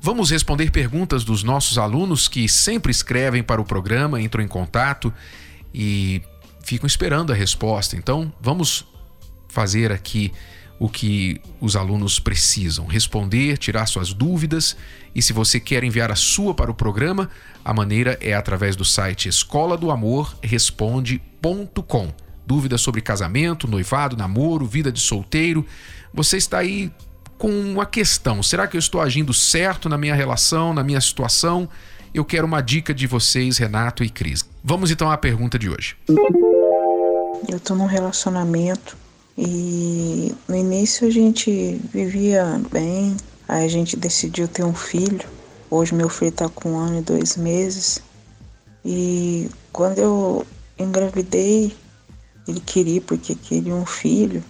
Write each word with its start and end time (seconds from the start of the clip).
Vamos 0.00 0.30
responder 0.30 0.70
perguntas 0.70 1.24
dos 1.24 1.42
nossos 1.42 1.76
alunos 1.76 2.28
que 2.28 2.48
sempre 2.48 2.90
escrevem 2.90 3.42
para 3.42 3.60
o 3.60 3.64
programa, 3.64 4.20
entram 4.20 4.42
em 4.42 4.48
contato 4.48 5.12
e 5.74 6.22
ficam 6.62 6.86
esperando 6.86 7.32
a 7.32 7.34
resposta. 7.34 7.96
Então, 7.96 8.32
vamos 8.40 8.86
fazer 9.48 9.90
aqui 9.90 10.32
o 10.78 10.88
que 10.88 11.40
os 11.60 11.74
alunos 11.74 12.20
precisam, 12.20 12.86
responder, 12.86 13.58
tirar 13.58 13.86
suas 13.86 14.12
dúvidas. 14.12 14.76
E 15.14 15.20
se 15.20 15.32
você 15.32 15.58
quer 15.58 15.82
enviar 15.82 16.12
a 16.12 16.16
sua 16.16 16.54
para 16.54 16.70
o 16.70 16.74
programa, 16.74 17.28
a 17.64 17.74
maneira 17.74 18.16
é 18.20 18.34
através 18.34 18.76
do 18.76 18.84
site 18.84 19.28
escola 19.28 19.76
do 19.76 19.90
amor 19.90 20.36
responde.com. 20.42 22.12
Dúvidas 22.46 22.80
sobre 22.80 23.00
casamento, 23.00 23.66
noivado, 23.66 24.16
namoro, 24.16 24.64
vida 24.64 24.92
de 24.92 25.00
solteiro, 25.00 25.66
você 26.14 26.36
está 26.36 26.58
aí 26.58 26.90
com 27.38 27.48
uma 27.48 27.86
questão: 27.86 28.42
será 28.42 28.66
que 28.66 28.76
eu 28.76 28.80
estou 28.80 29.00
agindo 29.00 29.32
certo 29.32 29.88
na 29.88 29.96
minha 29.96 30.14
relação, 30.14 30.74
na 30.74 30.82
minha 30.82 31.00
situação? 31.00 31.68
Eu 32.12 32.24
quero 32.24 32.46
uma 32.46 32.60
dica 32.60 32.92
de 32.92 33.06
vocês, 33.06 33.58
Renato 33.58 34.02
e 34.02 34.10
Cris. 34.10 34.44
Vamos 34.64 34.90
então 34.90 35.10
à 35.10 35.16
pergunta 35.16 35.58
de 35.58 35.70
hoje. 35.70 35.96
Eu 37.48 37.56
estou 37.56 37.76
num 37.76 37.86
relacionamento 37.86 38.96
e 39.36 40.34
no 40.48 40.56
início 40.56 41.06
a 41.06 41.10
gente 41.10 41.80
vivia 41.92 42.60
bem, 42.72 43.16
aí 43.46 43.64
a 43.64 43.68
gente 43.68 43.96
decidiu 43.96 44.48
ter 44.48 44.64
um 44.64 44.74
filho. 44.74 45.20
Hoje 45.70 45.94
meu 45.94 46.08
filho 46.08 46.30
está 46.30 46.48
com 46.48 46.72
um 46.72 46.78
ano 46.78 46.98
e 46.98 47.02
dois 47.02 47.36
meses. 47.36 48.02
E 48.84 49.48
quando 49.72 49.98
eu 49.98 50.46
engravidei, 50.78 51.76
ele 52.48 52.60
queria 52.60 53.00
porque 53.02 53.34
queria 53.34 53.74
um 53.74 53.86
filho. 53.86 54.42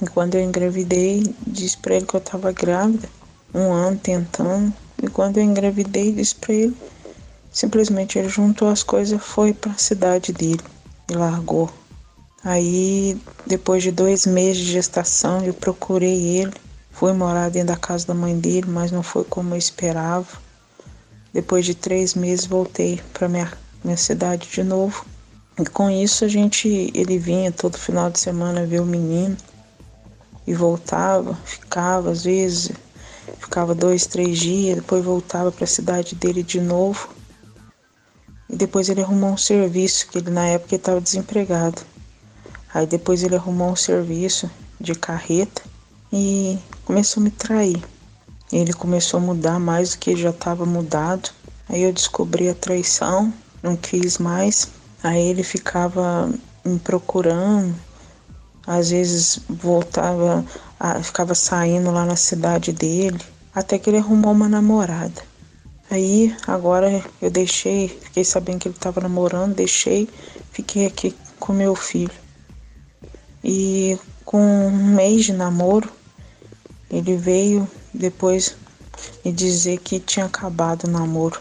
E 0.00 0.06
quando 0.06 0.34
eu 0.34 0.42
engravidei, 0.42 1.34
disse 1.46 1.78
para 1.78 1.94
ele 1.94 2.04
que 2.04 2.14
eu 2.14 2.18
estava 2.18 2.52
grávida, 2.52 3.08
um 3.54 3.72
ano 3.72 3.98
tentando. 3.98 4.70
E 5.02 5.08
quando 5.08 5.38
eu 5.38 5.42
engravidei, 5.42 6.12
disse 6.12 6.34
para 6.34 6.52
ele, 6.52 6.76
simplesmente 7.50 8.18
ele 8.18 8.28
juntou 8.28 8.68
as 8.68 8.82
coisas, 8.82 9.22
foi 9.22 9.54
para 9.54 9.72
a 9.72 9.78
cidade 9.78 10.34
dele 10.34 10.60
e 11.10 11.14
largou. 11.14 11.70
Aí, 12.44 13.18
depois 13.46 13.82
de 13.82 13.90
dois 13.90 14.26
meses 14.26 14.58
de 14.58 14.72
gestação, 14.72 15.42
eu 15.42 15.54
procurei 15.54 16.40
ele. 16.40 16.52
Fui 16.92 17.12
morar 17.14 17.50
dentro 17.50 17.68
da 17.68 17.76
casa 17.76 18.06
da 18.06 18.14
mãe 18.14 18.38
dele, 18.38 18.66
mas 18.68 18.92
não 18.92 19.02
foi 19.02 19.24
como 19.24 19.54
eu 19.54 19.58
esperava. 19.58 20.28
Depois 21.32 21.64
de 21.64 21.74
três 21.74 22.14
meses, 22.14 22.44
voltei 22.44 23.00
para 23.14 23.28
minha, 23.28 23.50
minha 23.82 23.96
cidade 23.96 24.46
de 24.48 24.62
novo. 24.62 25.06
E 25.58 25.64
com 25.64 25.90
isso, 25.90 26.22
a 26.22 26.28
gente, 26.28 26.90
ele 26.94 27.18
vinha 27.18 27.50
todo 27.50 27.78
final 27.78 28.10
de 28.10 28.20
semana 28.20 28.66
ver 28.66 28.80
o 28.80 28.86
menino 28.86 29.36
e 30.46 30.54
voltava, 30.54 31.34
ficava 31.44 32.10
às 32.10 32.24
vezes, 32.24 32.70
ficava 33.38 33.74
dois, 33.74 34.06
três 34.06 34.38
dias, 34.38 34.76
depois 34.76 35.04
voltava 35.04 35.50
para 35.50 35.64
a 35.64 35.68
cidade 35.68 36.14
dele 36.14 36.42
de 36.42 36.60
novo. 36.60 37.08
E 38.48 38.56
depois 38.56 38.88
ele 38.88 39.02
arrumou 39.02 39.30
um 39.32 39.36
serviço, 39.36 40.08
que 40.08 40.18
ele 40.18 40.30
na 40.30 40.46
época 40.46 40.76
estava 40.76 41.00
desempregado. 41.00 41.82
Aí 42.72 42.86
depois 42.86 43.22
ele 43.22 43.34
arrumou 43.34 43.70
um 43.70 43.76
serviço 43.76 44.48
de 44.80 44.94
carreta 44.94 45.62
e 46.12 46.58
começou 46.84 47.20
a 47.20 47.24
me 47.24 47.30
trair. 47.30 47.82
Ele 48.52 48.72
começou 48.72 49.18
a 49.18 49.22
mudar 49.22 49.58
mais 49.58 49.90
do 49.90 49.98
que 49.98 50.14
já 50.14 50.30
estava 50.30 50.64
mudado. 50.64 51.30
Aí 51.68 51.82
eu 51.82 51.92
descobri 51.92 52.48
a 52.48 52.54
traição, 52.54 53.32
não 53.62 53.74
quis 53.76 54.18
mais. 54.18 54.68
Aí 55.02 55.20
ele 55.26 55.42
ficava 55.42 56.32
me 56.64 56.78
procurando, 56.78 57.74
às 58.66 58.90
vezes 58.90 59.40
voltava, 59.48 60.44
ficava 61.02 61.34
saindo 61.34 61.90
lá 61.90 62.04
na 62.04 62.16
cidade 62.16 62.72
dele, 62.72 63.20
até 63.54 63.78
que 63.78 63.88
ele 63.88 63.98
arrumou 63.98 64.32
uma 64.32 64.48
namorada. 64.48 65.22
Aí 65.90 66.34
agora 66.46 67.04
eu 67.22 67.30
deixei, 67.30 67.88
fiquei 67.88 68.24
sabendo 68.24 68.58
que 68.58 68.68
ele 68.68 68.74
estava 68.74 69.00
namorando, 69.00 69.54
deixei, 69.54 70.08
fiquei 70.50 70.86
aqui 70.86 71.14
com 71.38 71.52
meu 71.52 71.76
filho. 71.76 72.10
E 73.44 73.96
com 74.24 74.40
um 74.40 74.94
mês 74.94 75.26
de 75.26 75.32
namoro, 75.32 75.88
ele 76.90 77.16
veio 77.16 77.68
depois 77.94 78.56
me 79.24 79.32
dizer 79.32 79.78
que 79.78 80.00
tinha 80.00 80.26
acabado 80.26 80.84
o 80.84 80.90
namoro. 80.90 81.40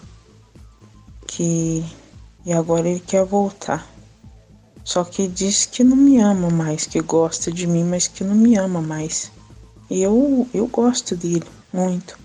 Que 1.26 1.84
e 2.46 2.54
agora 2.54 2.88
ele 2.88 3.00
quer 3.00 3.26
voltar. 3.26 3.95
Só 4.86 5.04
que 5.04 5.28
diz 5.28 5.66
que 5.66 5.84
não 5.84 5.98
me 5.98 6.20
ama 6.20 6.52
mais, 6.52 6.86
que 6.86 7.02
gosta 7.02 7.52
de 7.52 7.66
mim, 7.66 7.84
mas 7.84 8.08
que 8.08 8.24
não 8.24 8.36
me 8.36 8.56
ama 8.56 8.80
mais. 8.80 9.32
E 9.90 10.04
eu, 10.04 10.48
eu 10.54 10.68
gosto 10.68 11.16
dele 11.16 11.44
muito. 11.74 12.18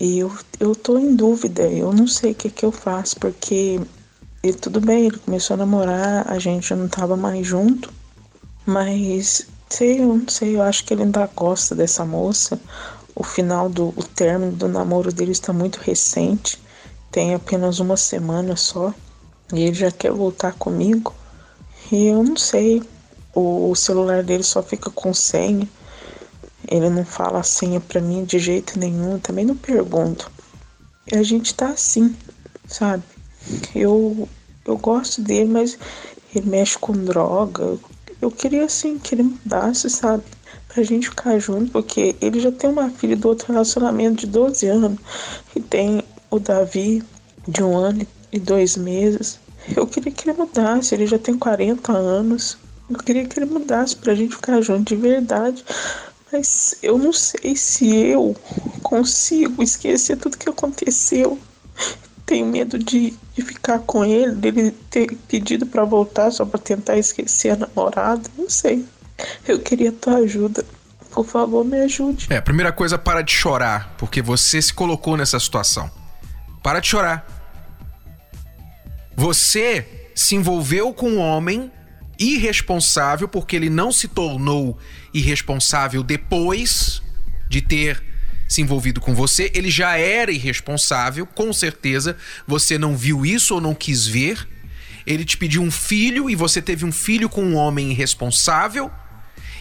E 0.00 0.20
eu, 0.20 0.32
eu 0.60 0.76
tô 0.76 0.96
em 0.96 1.16
dúvida, 1.16 1.62
eu 1.64 1.92
não 1.92 2.06
sei 2.06 2.30
o 2.30 2.34
que, 2.34 2.48
que 2.50 2.64
eu 2.64 2.70
faço, 2.70 3.16
porque 3.16 3.80
ele, 4.44 4.54
tudo 4.54 4.80
bem, 4.80 5.06
ele 5.06 5.18
começou 5.18 5.54
a 5.54 5.58
namorar, 5.58 6.30
a 6.30 6.38
gente 6.38 6.72
não 6.74 6.88
tava 6.88 7.16
mais 7.16 7.44
junto, 7.44 7.92
mas 8.64 9.48
sei, 9.68 10.00
eu 10.00 10.16
não 10.16 10.28
sei, 10.28 10.56
eu 10.56 10.62
acho 10.62 10.84
que 10.84 10.94
ele 10.94 11.02
ainda 11.02 11.28
gosta 11.34 11.74
dessa 11.74 12.04
moça. 12.04 12.60
O 13.14 13.24
final 13.24 13.68
do 13.68 13.88
o 13.96 14.02
término 14.04 14.52
do 14.52 14.68
namoro 14.68 15.12
dele 15.12 15.32
está 15.32 15.52
muito 15.52 15.78
recente, 15.78 16.60
tem 17.10 17.34
apenas 17.34 17.80
uma 17.80 17.96
semana 17.96 18.54
só, 18.54 18.94
e 19.52 19.62
ele 19.62 19.74
já 19.74 19.90
quer 19.90 20.12
voltar 20.12 20.52
comigo. 20.52 21.12
E 21.94 22.08
eu 22.08 22.24
não 22.24 22.36
sei, 22.36 22.82
o, 23.32 23.72
celular 23.76 24.24
dele 24.24 24.42
só 24.42 24.60
fica 24.60 24.90
com 24.90 25.14
senha. 25.14 25.68
Ele 26.68 26.90
não 26.90 27.04
fala 27.04 27.38
a 27.38 27.44
senha 27.44 27.78
pra 27.78 28.00
mim 28.00 28.24
de 28.24 28.36
jeito 28.40 28.76
nenhum, 28.80 29.20
também 29.20 29.44
não 29.44 29.56
pergunto. 29.56 30.28
E 31.06 31.16
a 31.16 31.22
gente 31.22 31.54
tá 31.54 31.68
assim, 31.68 32.16
sabe? 32.66 33.04
Eu, 33.72 34.28
eu 34.64 34.76
gosto 34.76 35.22
dele, 35.22 35.48
mas 35.48 35.78
ele 36.34 36.50
mexe 36.50 36.76
com 36.76 36.92
droga. 36.94 37.78
Eu 38.20 38.28
queria 38.28 38.64
assim 38.64 38.98
que 38.98 39.14
ele 39.14 39.22
mudasse, 39.22 39.88
sabe? 39.88 40.24
Pra 40.66 40.82
gente 40.82 41.10
ficar 41.10 41.38
junto, 41.38 41.70
porque 41.70 42.16
ele 42.20 42.40
já 42.40 42.50
tem 42.50 42.70
uma 42.70 42.90
filha 42.90 43.14
do 43.14 43.28
outro 43.28 43.52
relacionamento 43.52 44.16
de 44.16 44.26
12 44.26 44.66
anos. 44.66 44.98
E 45.54 45.60
tem 45.60 46.02
o 46.28 46.40
Davi, 46.40 47.04
de 47.46 47.62
um 47.62 47.76
ano 47.76 48.04
e 48.32 48.40
dois 48.40 48.76
meses. 48.76 49.38
Eu 49.76 49.86
queria 49.86 50.12
que 50.12 50.28
ele 50.28 50.36
mudasse, 50.36 50.94
ele 50.94 51.06
já 51.06 51.18
tem 51.18 51.38
40 51.38 51.92
anos. 51.92 52.58
Eu 52.90 52.98
queria 52.98 53.24
que 53.26 53.38
ele 53.38 53.46
mudasse 53.46 53.96
pra 53.96 54.14
gente 54.14 54.34
ficar 54.34 54.60
junto 54.60 54.94
de 54.94 55.00
verdade. 55.00 55.64
Mas 56.32 56.74
eu 56.82 56.98
não 56.98 57.12
sei 57.12 57.54
se 57.54 57.88
eu 57.94 58.36
consigo 58.82 59.62
esquecer 59.62 60.16
tudo 60.16 60.36
que 60.36 60.48
aconteceu. 60.48 61.38
Tenho 62.26 62.46
medo 62.46 62.78
de, 62.78 63.14
de 63.34 63.42
ficar 63.42 63.78
com 63.80 64.04
ele, 64.04 64.32
dele 64.32 64.70
ter 64.90 65.14
pedido 65.28 65.66
para 65.66 65.84
voltar 65.84 66.30
só 66.30 66.44
para 66.44 66.58
tentar 66.58 66.96
esquecer 66.96 67.50
a 67.50 67.56
namorada. 67.56 68.28
Não 68.36 68.50
sei. 68.50 68.84
Eu 69.46 69.60
queria 69.60 69.92
tua 69.92 70.16
ajuda. 70.16 70.64
Por 71.10 71.24
favor, 71.24 71.64
me 71.64 71.78
ajude. 71.80 72.26
É, 72.28 72.40
primeira 72.40 72.72
coisa, 72.72 72.98
para 72.98 73.22
de 73.22 73.32
chorar, 73.32 73.94
porque 73.96 74.20
você 74.20 74.60
se 74.60 74.74
colocou 74.74 75.16
nessa 75.16 75.38
situação. 75.38 75.88
Para 76.60 76.80
de 76.80 76.88
chorar. 76.88 77.33
Você 79.16 80.10
se 80.14 80.34
envolveu 80.34 80.92
com 80.92 81.10
um 81.10 81.18
homem 81.18 81.70
irresponsável 82.18 83.28
porque 83.28 83.56
ele 83.56 83.70
não 83.70 83.90
se 83.90 84.08
tornou 84.08 84.78
irresponsável 85.12 86.02
depois 86.02 87.02
de 87.48 87.60
ter 87.60 88.02
se 88.48 88.60
envolvido 88.60 89.00
com 89.00 89.14
você, 89.14 89.50
ele 89.54 89.70
já 89.70 89.96
era 89.96 90.30
irresponsável, 90.30 91.26
com 91.26 91.52
certeza. 91.52 92.16
Você 92.46 92.78
não 92.78 92.96
viu 92.96 93.24
isso 93.24 93.54
ou 93.54 93.60
não 93.60 93.74
quis 93.74 94.06
ver. 94.06 94.46
Ele 95.06 95.24
te 95.24 95.36
pediu 95.36 95.62
um 95.62 95.70
filho 95.70 96.28
e 96.30 96.36
você 96.36 96.60
teve 96.62 96.84
um 96.84 96.92
filho 96.92 97.28
com 97.28 97.42
um 97.42 97.56
homem 97.56 97.90
irresponsável. 97.90 98.90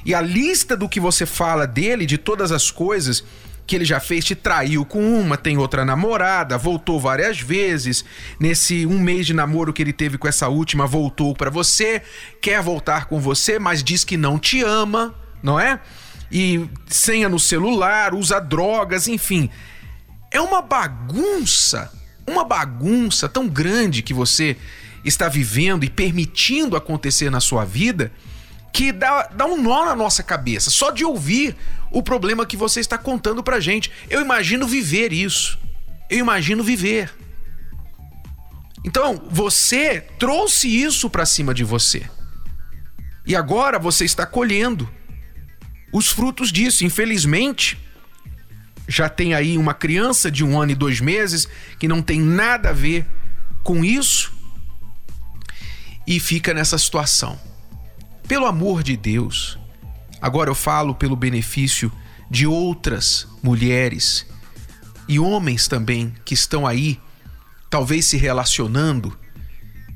E 0.05 0.13
a 0.13 0.21
lista 0.21 0.75
do 0.75 0.89
que 0.89 0.99
você 0.99 1.25
fala 1.25 1.65
dele, 1.65 2.05
de 2.05 2.17
todas 2.17 2.51
as 2.51 2.69
coisas 2.69 3.23
que 3.65 3.75
ele 3.75 3.85
já 3.85 3.99
fez, 3.99 4.25
te 4.25 4.35
traiu 4.35 4.83
com 4.83 5.01
uma, 5.19 5.37
tem 5.37 5.57
outra 5.57 5.85
namorada, 5.85 6.57
voltou 6.57 6.99
várias 6.99 7.39
vezes. 7.39 8.03
Nesse 8.39 8.85
um 8.85 8.99
mês 8.99 9.25
de 9.25 9.33
namoro 9.33 9.71
que 9.71 9.81
ele 9.81 9.93
teve 9.93 10.17
com 10.17 10.27
essa 10.27 10.49
última, 10.49 10.85
voltou 10.85 11.33
para 11.33 11.49
você, 11.49 12.01
quer 12.41 12.61
voltar 12.61 13.05
com 13.05 13.19
você, 13.19 13.57
mas 13.59 13.83
diz 13.83 14.03
que 14.03 14.17
não 14.17 14.37
te 14.37 14.61
ama, 14.61 15.15
não 15.41 15.59
é? 15.59 15.79
E 16.31 16.67
senha 16.87 17.29
no 17.29 17.39
celular, 17.39 18.13
usa 18.13 18.39
drogas, 18.39 19.07
enfim. 19.07 19.49
É 20.29 20.41
uma 20.41 20.61
bagunça, 20.61 21.91
uma 22.27 22.43
bagunça 22.43 23.29
tão 23.29 23.47
grande 23.47 24.01
que 24.01 24.13
você 24.13 24.57
está 25.05 25.29
vivendo 25.29 25.83
e 25.83 25.89
permitindo 25.89 26.75
acontecer 26.75 27.29
na 27.29 27.39
sua 27.39 27.63
vida 27.63 28.11
que 28.73 28.91
dá, 28.91 29.27
dá 29.27 29.45
um 29.45 29.61
nó 29.61 29.85
na 29.85 29.95
nossa 29.95 30.23
cabeça, 30.23 30.71
só 30.71 30.89
de 30.89 31.05
ouvir 31.05 31.55
o 31.93 32.01
problema 32.01 32.45
que 32.45 32.57
você 32.57 32.79
está 32.79 32.97
contando 32.97 33.43
pra 33.43 33.59
gente. 33.59 33.91
Eu 34.09 34.19
imagino 34.19 34.67
viver 34.67 35.13
isso. 35.13 35.59
Eu 36.09 36.17
imagino 36.17 36.63
viver. 36.63 37.13
Então, 38.83 39.23
você 39.29 40.01
trouxe 40.19 40.67
isso 40.67 41.09
para 41.09 41.25
cima 41.25 41.53
de 41.53 41.63
você. 41.63 42.09
E 43.25 43.35
agora 43.35 43.77
você 43.77 44.03
está 44.03 44.25
colhendo 44.25 44.89
os 45.93 46.11
frutos 46.11 46.51
disso. 46.51 46.83
Infelizmente, 46.83 47.79
já 48.87 49.07
tem 49.07 49.35
aí 49.35 49.57
uma 49.57 49.73
criança 49.73 50.31
de 50.31 50.43
um 50.43 50.59
ano 50.59 50.71
e 50.71 50.75
dois 50.75 50.99
meses 50.99 51.47
que 51.79 51.87
não 51.87 52.01
tem 52.01 52.19
nada 52.19 52.69
a 52.69 52.73
ver 52.73 53.05
com 53.63 53.85
isso 53.85 54.33
e 56.07 56.19
fica 56.19 56.53
nessa 56.55 56.77
situação. 56.77 57.39
Pelo 58.27 58.47
amor 58.47 58.83
de 58.83 58.97
Deus, 58.97 59.57
agora 60.23 60.49
eu 60.49 60.55
falo 60.55 60.95
pelo 60.95 61.17
benefício 61.17 61.91
de 62.31 62.47
outras 62.47 63.27
mulheres 63.43 64.25
e 65.05 65.19
homens 65.19 65.67
também 65.67 66.13
que 66.23 66.33
estão 66.33 66.65
aí, 66.65 66.97
talvez 67.69 68.05
se 68.05 68.15
relacionando 68.15 69.17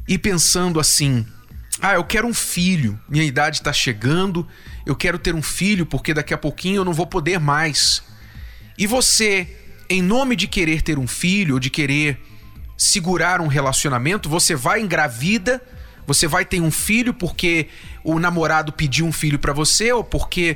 e 0.05 0.17
pensando 0.17 0.81
assim: 0.81 1.25
ah, 1.81 1.93
eu 1.93 2.03
quero 2.03 2.27
um 2.27 2.33
filho, 2.33 2.99
minha 3.07 3.23
idade 3.23 3.59
está 3.59 3.71
chegando, 3.71 4.45
eu 4.85 4.97
quero 4.97 5.17
ter 5.17 5.33
um 5.33 5.41
filho 5.41 5.85
porque 5.85 6.13
daqui 6.13 6.33
a 6.33 6.37
pouquinho 6.37 6.81
eu 6.81 6.85
não 6.85 6.93
vou 6.93 7.07
poder 7.07 7.39
mais. 7.39 8.03
E 8.77 8.85
você, 8.85 9.55
em 9.89 10.01
nome 10.01 10.35
de 10.35 10.45
querer 10.45 10.81
ter 10.81 10.99
um 10.99 11.07
filho 11.07 11.53
ou 11.53 11.59
de 11.59 11.69
querer 11.69 12.21
segurar 12.77 13.39
um 13.39 13.47
relacionamento, 13.47 14.27
você 14.27 14.55
vai 14.55 14.81
engravida, 14.81 15.61
você 16.07 16.25
vai 16.25 16.45
ter 16.45 16.61
um 16.61 16.71
filho 16.71 17.13
porque 17.13 17.67
o 18.01 18.17
namorado 18.17 18.71
pediu 18.71 19.05
um 19.05 19.11
filho 19.11 19.37
para 19.37 19.51
você 19.51 19.91
ou 19.91 20.05
porque 20.05 20.55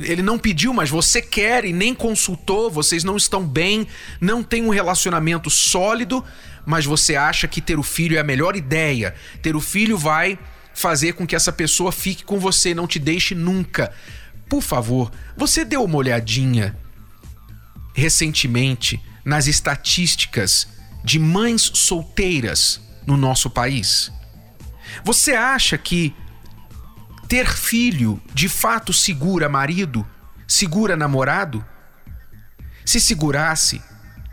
ele 0.00 0.22
não 0.22 0.38
pediu, 0.38 0.72
mas 0.72 0.88
você 0.88 1.20
quer 1.20 1.66
e 1.66 1.72
nem 1.72 1.94
consultou, 1.94 2.70
vocês 2.70 3.04
não 3.04 3.14
estão 3.14 3.46
bem, 3.46 3.86
não 4.18 4.42
tem 4.42 4.64
um 4.64 4.70
relacionamento 4.70 5.50
sólido, 5.50 6.24
mas 6.64 6.86
você 6.86 7.14
acha 7.14 7.46
que 7.46 7.60
ter 7.60 7.78
o 7.78 7.82
filho 7.82 8.16
é 8.16 8.20
a 8.20 8.24
melhor 8.24 8.56
ideia. 8.56 9.14
Ter 9.42 9.54
o 9.54 9.60
filho 9.60 9.98
vai 9.98 10.38
fazer 10.72 11.12
com 11.12 11.26
que 11.26 11.36
essa 11.36 11.52
pessoa 11.52 11.92
fique 11.92 12.24
com 12.24 12.40
você, 12.40 12.74
não 12.74 12.86
te 12.86 12.98
deixe 12.98 13.34
nunca. 13.34 13.92
Por 14.48 14.62
favor, 14.62 15.12
você 15.36 15.62
deu 15.62 15.84
uma 15.84 15.98
olhadinha 15.98 16.74
recentemente 17.92 18.98
nas 19.22 19.46
estatísticas 19.46 20.68
de 21.04 21.18
mães 21.18 21.70
solteiras 21.74 22.80
no 23.06 23.16
nosso 23.18 23.50
país? 23.50 24.10
Você 25.04 25.32
acha 25.32 25.76
que 25.78 26.14
ter 27.28 27.46
filho 27.46 28.20
de 28.32 28.48
fato 28.48 28.92
segura 28.92 29.48
marido, 29.48 30.06
segura 30.46 30.96
namorado? 30.96 31.64
Se 32.84 33.00
segurasse, 33.00 33.82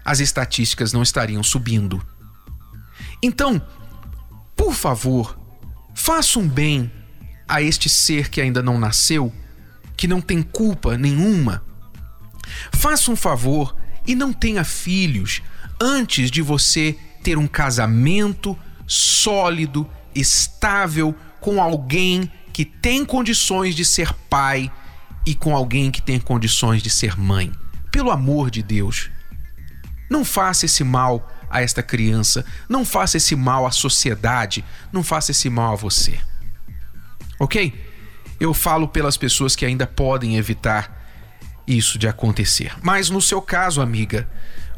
as 0.05 0.19
estatísticas 0.19 0.93
não 0.93 1.01
estariam 1.01 1.41
subindo. 1.41 2.05
Então, 3.21 3.61
por 4.55 4.73
favor, 4.73 5.43
Faça 5.93 6.39
um 6.39 6.47
bem 6.47 6.91
a 7.47 7.61
este 7.61 7.87
ser 7.87 8.29
que 8.29 8.41
ainda 8.41 8.63
não 8.63 8.79
nasceu, 8.79 9.31
que 9.95 10.07
não 10.07 10.19
tem 10.19 10.41
culpa 10.41 10.97
nenhuma. 10.97 11.63
Faça 12.71 13.11
um 13.11 13.15
favor 13.15 13.75
e 14.05 14.15
não 14.15 14.33
tenha 14.33 14.63
filhos 14.63 15.41
antes 15.79 16.31
de 16.31 16.41
você 16.41 16.97
ter 17.23 17.37
um 17.37 17.47
casamento 17.47 18.57
sólido, 18.87 19.89
estável, 20.15 21.15
com 21.39 21.61
alguém 21.61 22.31
que 22.51 22.63
tem 22.63 23.03
condições 23.03 23.75
de 23.75 23.83
ser 23.83 24.13
pai 24.29 24.71
e 25.25 25.33
com 25.33 25.55
alguém 25.55 25.91
que 25.91 26.01
tem 26.01 26.19
condições 26.19 26.81
de 26.81 26.89
ser 26.89 27.17
mãe. 27.17 27.51
Pelo 27.91 28.11
amor 28.11 28.49
de 28.49 28.61
Deus, 28.61 29.09
não 30.09 30.23
faça 30.23 30.65
esse 30.65 30.83
mal 30.83 31.29
a 31.49 31.61
esta 31.61 31.83
criança, 31.83 32.45
não 32.67 32.83
faça 32.83 33.17
esse 33.17 33.35
mal 33.35 33.65
à 33.65 33.71
sociedade, 33.71 34.63
não 34.91 35.03
faça 35.03 35.31
esse 35.31 35.49
mal 35.49 35.73
a 35.73 35.75
você. 35.75 36.19
Ok? 37.39 37.73
Eu 38.39 38.53
falo 38.53 38.87
pelas 38.87 39.17
pessoas 39.17 39.55
que 39.55 39.65
ainda 39.65 39.85
podem 39.85 40.37
evitar 40.37 41.01
isso 41.67 41.97
de 41.97 42.07
acontecer. 42.07 42.73
Mas 42.81 43.09
no 43.09 43.21
seu 43.21 43.41
caso, 43.41 43.81
amiga, 43.81 44.27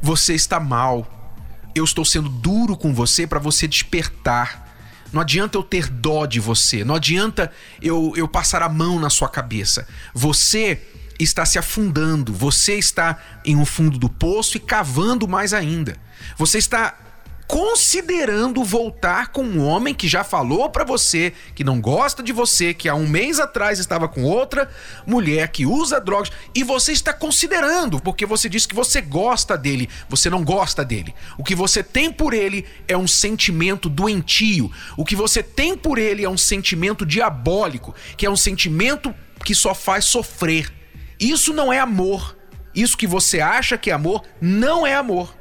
você 0.02 0.34
está 0.34 0.60
mal. 0.60 1.34
Eu 1.74 1.84
estou 1.84 2.06
sendo 2.06 2.30
duro 2.30 2.78
com 2.78 2.94
você 2.94 3.26
para 3.26 3.40
você 3.40 3.68
despertar. 3.68 4.65
Não 5.12 5.22
adianta 5.22 5.58
eu 5.58 5.64
ter 5.64 5.90
dó 5.90 6.26
de 6.26 6.40
você, 6.40 6.84
não 6.84 6.96
adianta 6.96 7.52
eu, 7.82 8.14
eu 8.16 8.28
passar 8.28 8.62
a 8.62 8.70
mão 8.70 9.00
na 9.00 9.10
sua 9.10 9.30
cabeça. 9.30 9.88
Você 10.14 10.82
está 11.20 11.46
se 11.46 11.58
afundando, 11.58 12.34
você 12.34 12.76
está 12.76 13.18
em 13.46 13.56
um 13.56 13.66
fundo 13.66 13.98
do 13.98 14.10
poço 14.10 14.58
e 14.58 14.60
cavando 14.60 15.28
mais 15.28 15.54
ainda. 15.54 15.96
Você 16.38 16.58
está 16.58 16.98
considerando 17.48 18.64
voltar 18.64 19.28
com 19.28 19.44
um 19.44 19.66
homem 19.66 19.94
que 19.94 20.08
já 20.08 20.24
falou 20.24 20.70
para 20.70 20.84
você 20.84 21.34
que 21.54 21.64
não 21.64 21.80
gosta 21.80 22.24
de 22.24 22.32
você, 22.32 22.74
que 22.74 22.90
há 22.90 22.96
um 22.96 23.08
mês 23.08 23.40
atrás 23.40 23.80
estava 23.80 24.08
com 24.08 24.24
outra 24.24 24.70
mulher 25.06 25.50
que 25.50 25.66
usa 25.66 26.02
drogas 26.02 26.32
e 26.54 26.64
você 26.64 26.92
está 26.92 27.14
considerando 27.14 28.00
porque 28.00 28.26
você 28.26 28.50
disse 28.50 28.68
que 28.68 28.76
você 28.76 29.02
gosta 29.02 29.58
dele, 29.58 29.90
você 30.10 30.30
não 30.30 30.44
gosta 30.44 30.84
dele. 30.84 31.14
O 31.38 31.44
que 31.44 31.56
você 31.56 31.84
tem 31.84 32.12
por 32.12 32.34
ele 32.34 32.66
é 32.88 32.98
um 32.98 33.08
sentimento 33.08 33.90
doentio. 33.90 34.72
O 34.98 35.06
que 35.06 35.16
você 35.16 35.44
tem 35.44 35.78
por 35.78 35.98
ele 35.98 36.24
é 36.24 36.30
um 36.30 36.38
sentimento 36.38 37.06
diabólico, 37.06 37.94
que 38.18 38.26
é 38.26 38.30
um 38.30 38.36
sentimento 38.36 39.14
que 39.44 39.54
só 39.54 39.76
faz 39.76 40.06
sofrer. 40.06 40.74
Isso 41.20 41.54
não 41.54 41.72
é 41.72 41.80
amor. 41.80 42.36
Isso 42.74 42.98
que 42.98 43.08
você 43.08 43.40
acha 43.40 43.78
que 43.78 43.90
é 43.90 43.94
amor 43.94 44.24
não 44.42 44.86
é 44.86 44.96
amor. 44.96 45.34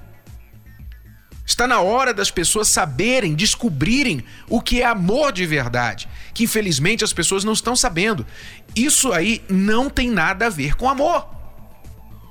Está 1.46 1.67
na 1.67 1.81
hora 1.81 2.14
das 2.14 2.31
pessoas 2.31 2.69
saberem, 2.69 3.35
descobrirem 3.35 4.25
o 4.49 4.62
que 4.62 4.81
é 4.81 4.87
amor 4.87 5.31
de 5.31 5.44
verdade, 5.44 6.08
que 6.32 6.44
infelizmente 6.44 7.05
as 7.05 7.12
pessoas 7.12 7.44
não 7.44 7.52
estão 7.52 7.76
sabendo. 7.76 8.26
Isso 8.75 9.12
aí 9.12 9.43
não 9.49 9.91
tem 9.91 10.11
nada 10.11 10.46
a 10.46 10.50
ver 10.50 10.75
com 10.75 10.88
amor. 10.88 11.29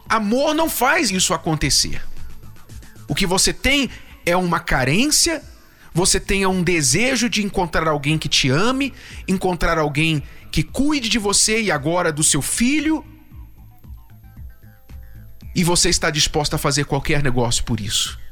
Amor 0.10 0.56
não 0.56 0.68
faz 0.68 1.12
isso 1.12 1.33
acontecer. 1.33 2.01
O 3.08 3.13
que 3.13 3.27
você 3.27 3.53
tem 3.53 3.89
é 4.25 4.36
uma 4.36 4.60
carência, 4.60 5.43
você 5.93 6.20
tem 6.20 6.46
um 6.48 6.63
desejo 6.63 7.29
de 7.29 7.43
encontrar 7.43 7.88
alguém 7.88 8.17
que 8.17 8.27
te 8.27 8.50
ame, 8.50 8.93
encontrar 9.27 9.77
alguém 9.77 10.24
que 10.51 10.63
cuide 10.63 11.08
de 11.08 11.20
você 11.20 11.62
e 11.62 11.72
agora 11.72 12.12
do 12.12 12.24
seu 12.24 12.41
filho. 12.41 13.05
E 15.55 15.63
você 15.63 15.89
está 15.89 16.10
disposto 16.10 16.55
a 16.55 16.58
fazer 16.58 16.86
qualquer 16.86 17.22
negócio 17.22 17.63
por 17.63 17.79
isso 17.79 18.23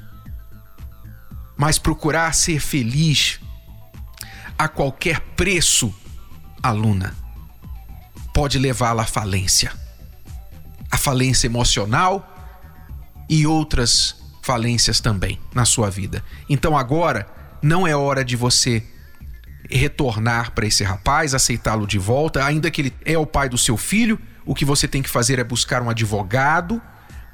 mas 1.62 1.78
procurar 1.78 2.34
ser 2.34 2.60
feliz 2.60 3.40
a 4.58 4.68
qualquer 4.68 5.20
preço, 5.38 5.94
aluna, 6.64 7.16
pode 8.34 8.58
levá-la 8.58 9.04
à 9.04 9.06
falência. 9.06 9.72
A 10.90 10.98
falência 10.98 11.46
emocional 11.46 12.36
e 13.30 13.46
outras 13.46 14.16
falências 14.42 15.00
também 15.00 15.40
na 15.54 15.64
sua 15.64 15.92
vida. 15.92 16.26
Então 16.50 16.76
agora 16.76 17.28
não 17.62 17.86
é 17.86 17.96
hora 17.96 18.26
de 18.26 18.36
você 18.36 18.84
retornar 19.70 20.54
para 20.54 20.66
esse 20.66 20.84
rapaz, 20.84 21.36
aceitá-lo 21.36 21.86
de 21.86 22.00
volta, 22.00 22.44
ainda 22.44 22.72
que 22.72 22.82
ele 22.82 22.94
é 23.06 23.20
o 23.20 23.26
pai 23.28 23.48
do 23.48 23.58
seu 23.60 23.78
filho, 23.78 24.20
o 24.48 24.56
que 24.56 24.66
você 24.66 24.88
tem 24.88 25.04
que 25.04 25.10
fazer 25.10 25.38
é 25.38 25.44
buscar 25.44 25.84
um 25.84 25.92
advogado 25.92 26.82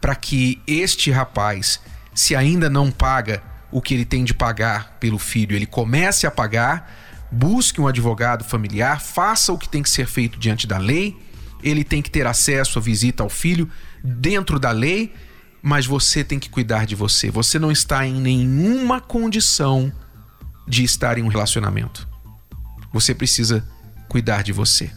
para 0.01 0.13
que 0.17 0.61
este 0.67 1.11
rapaz, 1.11 1.79
se 2.13 2.35
ainda 2.35 2.69
não 2.69 2.91
paga 2.91 3.41
o 3.71 3.81
que 3.81 3.93
ele 3.93 4.05
tem 4.05 4.23
de 4.23 4.33
pagar 4.33 4.97
pelo 4.99 5.19
filho, 5.19 5.55
ele 5.55 5.65
comece 5.65 6.25
a 6.25 6.31
pagar, 6.31 6.91
busque 7.31 7.81
um 7.81 7.87
advogado 7.87 8.43
familiar, 8.43 9.01
faça 9.01 9.51
o 9.51 9.57
que 9.57 9.67
tem 9.67 9.83
que 9.83 9.89
ser 9.89 10.07
feito 10.07 10.39
diante 10.39 10.65
da 10.65 10.77
lei, 10.77 11.17
ele 11.61 11.83
tem 11.83 12.01
que 12.01 12.09
ter 12.09 12.25
acesso 12.25 12.79
à 12.79 12.81
visita 12.81 13.23
ao 13.23 13.29
filho 13.29 13.69
dentro 14.03 14.59
da 14.59 14.71
lei, 14.71 15.13
mas 15.61 15.85
você 15.85 16.23
tem 16.23 16.39
que 16.39 16.49
cuidar 16.49 16.85
de 16.85 16.95
você. 16.95 17.29
Você 17.29 17.59
não 17.59 17.71
está 17.71 18.05
em 18.05 18.13
nenhuma 18.13 19.01
condição 19.01 19.91
de 20.67 20.83
estar 20.83 21.17
em 21.17 21.23
um 21.23 21.27
relacionamento. 21.27 22.07
Você 22.93 23.13
precisa 23.13 23.67
cuidar 24.07 24.43
de 24.43 24.53
você. 24.53 24.91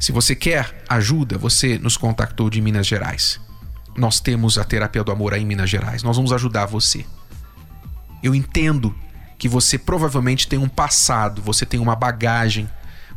Se 0.00 0.12
você 0.12 0.34
quer 0.34 0.84
ajuda, 0.88 1.36
você 1.36 1.76
nos 1.76 1.96
contactou 1.96 2.48
de 2.48 2.60
Minas 2.60 2.86
Gerais 2.86 3.40
nós 3.98 4.20
temos 4.20 4.58
a 4.58 4.64
terapia 4.64 5.04
do 5.04 5.12
amor 5.12 5.34
aí 5.34 5.42
em 5.42 5.46
Minas 5.46 5.68
Gerais. 5.68 6.02
Nós 6.02 6.16
vamos 6.16 6.32
ajudar 6.32 6.66
você. 6.66 7.04
Eu 8.22 8.34
entendo 8.34 8.94
que 9.38 9.48
você 9.48 9.78
provavelmente 9.78 10.48
tem 10.48 10.58
um 10.58 10.68
passado, 10.68 11.42
você 11.42 11.66
tem 11.66 11.78
uma 11.78 11.94
bagagem, 11.94 12.68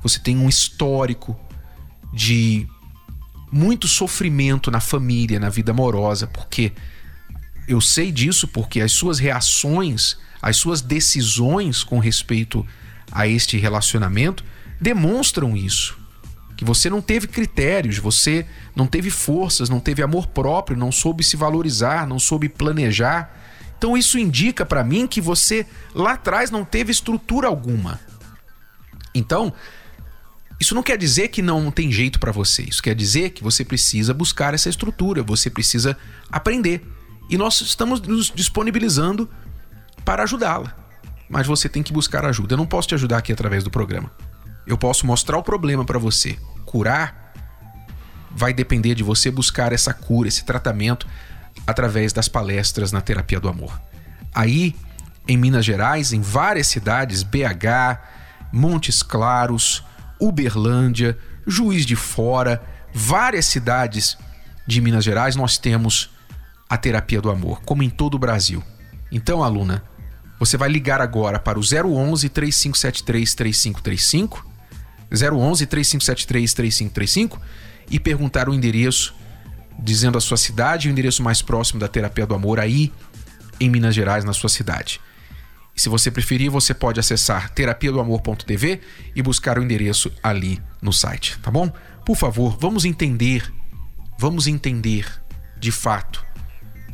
você 0.01 0.19
tem 0.19 0.37
um 0.37 0.49
histórico 0.49 1.39
de 2.13 2.67
muito 3.51 3.87
sofrimento 3.87 4.69
na 4.69 4.79
família, 4.79 5.39
na 5.39 5.49
vida 5.49 5.71
amorosa, 5.71 6.27
porque 6.27 6.71
eu 7.67 7.79
sei 7.79 8.11
disso 8.11 8.47
porque 8.47 8.81
as 8.81 8.91
suas 8.91 9.19
reações 9.19 10.17
as 10.41 10.57
suas 10.57 10.81
decisões 10.81 11.83
com 11.83 11.99
respeito 11.99 12.65
a 13.11 13.27
este 13.27 13.57
relacionamento 13.57 14.43
demonstram 14.79 15.55
isso. 15.55 15.99
Que 16.61 16.65
você 16.65 16.91
não 16.91 17.01
teve 17.01 17.25
critérios, 17.25 17.97
você 17.97 18.45
não 18.75 18.85
teve 18.85 19.09
forças, 19.09 19.67
não 19.67 19.79
teve 19.79 20.03
amor 20.03 20.27
próprio, 20.27 20.77
não 20.77 20.91
soube 20.91 21.23
se 21.23 21.35
valorizar, 21.35 22.05
não 22.05 22.19
soube 22.19 22.47
planejar. 22.47 23.35
Então 23.79 23.97
isso 23.97 24.19
indica 24.19 24.63
para 24.63 24.83
mim 24.83 25.07
que 25.07 25.19
você 25.19 25.65
lá 25.91 26.11
atrás 26.11 26.51
não 26.51 26.63
teve 26.63 26.91
estrutura 26.91 27.47
alguma. 27.47 27.99
Então, 29.11 29.51
isso 30.59 30.75
não 30.75 30.83
quer 30.83 30.99
dizer 30.99 31.29
que 31.29 31.41
não 31.41 31.71
tem 31.71 31.91
jeito 31.91 32.19
para 32.19 32.31
você. 32.31 32.61
Isso 32.61 32.83
quer 32.83 32.93
dizer 32.93 33.31
que 33.31 33.41
você 33.41 33.65
precisa 33.65 34.13
buscar 34.13 34.53
essa 34.53 34.69
estrutura, 34.69 35.23
você 35.23 35.49
precisa 35.49 35.97
aprender. 36.31 36.87
E 37.27 37.39
nós 37.39 37.59
estamos 37.59 37.99
nos 38.01 38.29
disponibilizando 38.29 39.27
para 40.05 40.21
ajudá-la. 40.21 40.77
Mas 41.27 41.47
você 41.47 41.67
tem 41.67 41.81
que 41.81 41.91
buscar 41.91 42.23
ajuda. 42.23 42.53
Eu 42.53 42.57
não 42.57 42.67
posso 42.67 42.89
te 42.89 42.93
ajudar 42.93 43.17
aqui 43.17 43.33
através 43.33 43.63
do 43.63 43.71
programa. 43.71 44.11
Eu 44.67 44.77
posso 44.77 45.07
mostrar 45.07 45.39
o 45.39 45.43
problema 45.43 45.83
para 45.83 45.97
você. 45.97 46.37
Curar 46.71 47.33
vai 48.31 48.53
depender 48.53 48.95
de 48.95 49.03
você 49.03 49.29
buscar 49.29 49.73
essa 49.73 49.93
cura, 49.93 50.29
esse 50.29 50.45
tratamento 50.45 51.05
através 51.67 52.13
das 52.13 52.29
palestras 52.29 52.93
na 52.93 53.01
terapia 53.01 53.41
do 53.41 53.49
amor. 53.49 53.77
Aí, 54.33 54.73
em 55.27 55.35
Minas 55.35 55.65
Gerais, 55.65 56.13
em 56.13 56.21
várias 56.21 56.67
cidades, 56.67 57.23
BH, 57.23 57.99
Montes 58.53 59.03
Claros, 59.03 59.83
Uberlândia, 60.17 61.17
Juiz 61.45 61.85
de 61.85 61.97
Fora, 61.97 62.63
várias 62.93 63.47
cidades 63.47 64.17
de 64.65 64.79
Minas 64.79 65.03
Gerais, 65.03 65.35
nós 65.35 65.57
temos 65.57 66.09
a 66.69 66.77
terapia 66.77 67.21
do 67.21 67.29
amor, 67.29 67.61
como 67.63 67.83
em 67.83 67.89
todo 67.89 68.15
o 68.15 68.19
Brasil. 68.19 68.63
Então, 69.11 69.43
aluna, 69.43 69.83
você 70.39 70.55
vai 70.55 70.69
ligar 70.69 71.01
agora 71.01 71.37
para 71.37 71.59
o 71.59 71.61
011 71.61 72.29
3573 72.29 73.35
3535, 73.35 74.50
011 75.11 75.65
3573 75.65 76.53
3535 76.53 77.41
e 77.89 77.99
perguntar 77.99 78.47
o 78.47 78.53
endereço, 78.53 79.13
dizendo 79.77 80.17
a 80.17 80.21
sua 80.21 80.37
cidade 80.37 80.87
e 80.87 80.91
o 80.91 80.93
endereço 80.93 81.21
mais 81.21 81.41
próximo 81.41 81.79
da 81.79 81.87
terapia 81.87 82.25
do 82.25 82.33
amor 82.33 82.59
aí 82.59 82.91
em 83.59 83.69
Minas 83.69 83.93
Gerais, 83.93 84.23
na 84.23 84.33
sua 84.33 84.49
cidade. 84.49 84.99
Se 85.75 85.89
você 85.89 86.11
preferir, 86.11 86.49
você 86.49 86.73
pode 86.73 86.99
acessar 86.99 87.49
terapia 87.49 87.91
do 87.91 87.99
amor.tv 87.99 88.81
e 89.15 89.21
buscar 89.21 89.57
o 89.57 89.63
endereço 89.63 90.11
ali 90.21 90.61
no 90.81 90.91
site, 90.91 91.39
tá 91.39 91.49
bom? 91.49 91.71
Por 92.05 92.15
favor, 92.15 92.57
vamos 92.59 92.85
entender, 92.85 93.51
vamos 94.19 94.47
entender 94.47 95.07
de 95.57 95.71
fato 95.71 96.25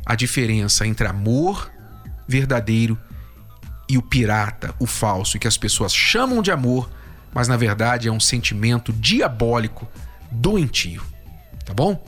a 0.05 0.15
diferença 0.15 0.85
entre 0.85 1.07
amor 1.07 1.71
verdadeiro 2.27 2.97
e 3.89 3.97
o 3.97 4.01
pirata, 4.01 4.75
o 4.79 4.85
falso, 4.85 5.39
que 5.39 5.47
as 5.47 5.57
pessoas 5.57 5.93
chamam 5.93 6.41
de 6.41 6.51
amor, 6.51 6.89
mas 7.33 7.47
na 7.47 7.57
verdade 7.57 8.07
é 8.07 8.11
um 8.11 8.19
sentimento 8.19 8.91
diabólico, 8.93 9.87
doentio, 10.31 11.03
tá 11.65 11.73
bom? 11.73 12.03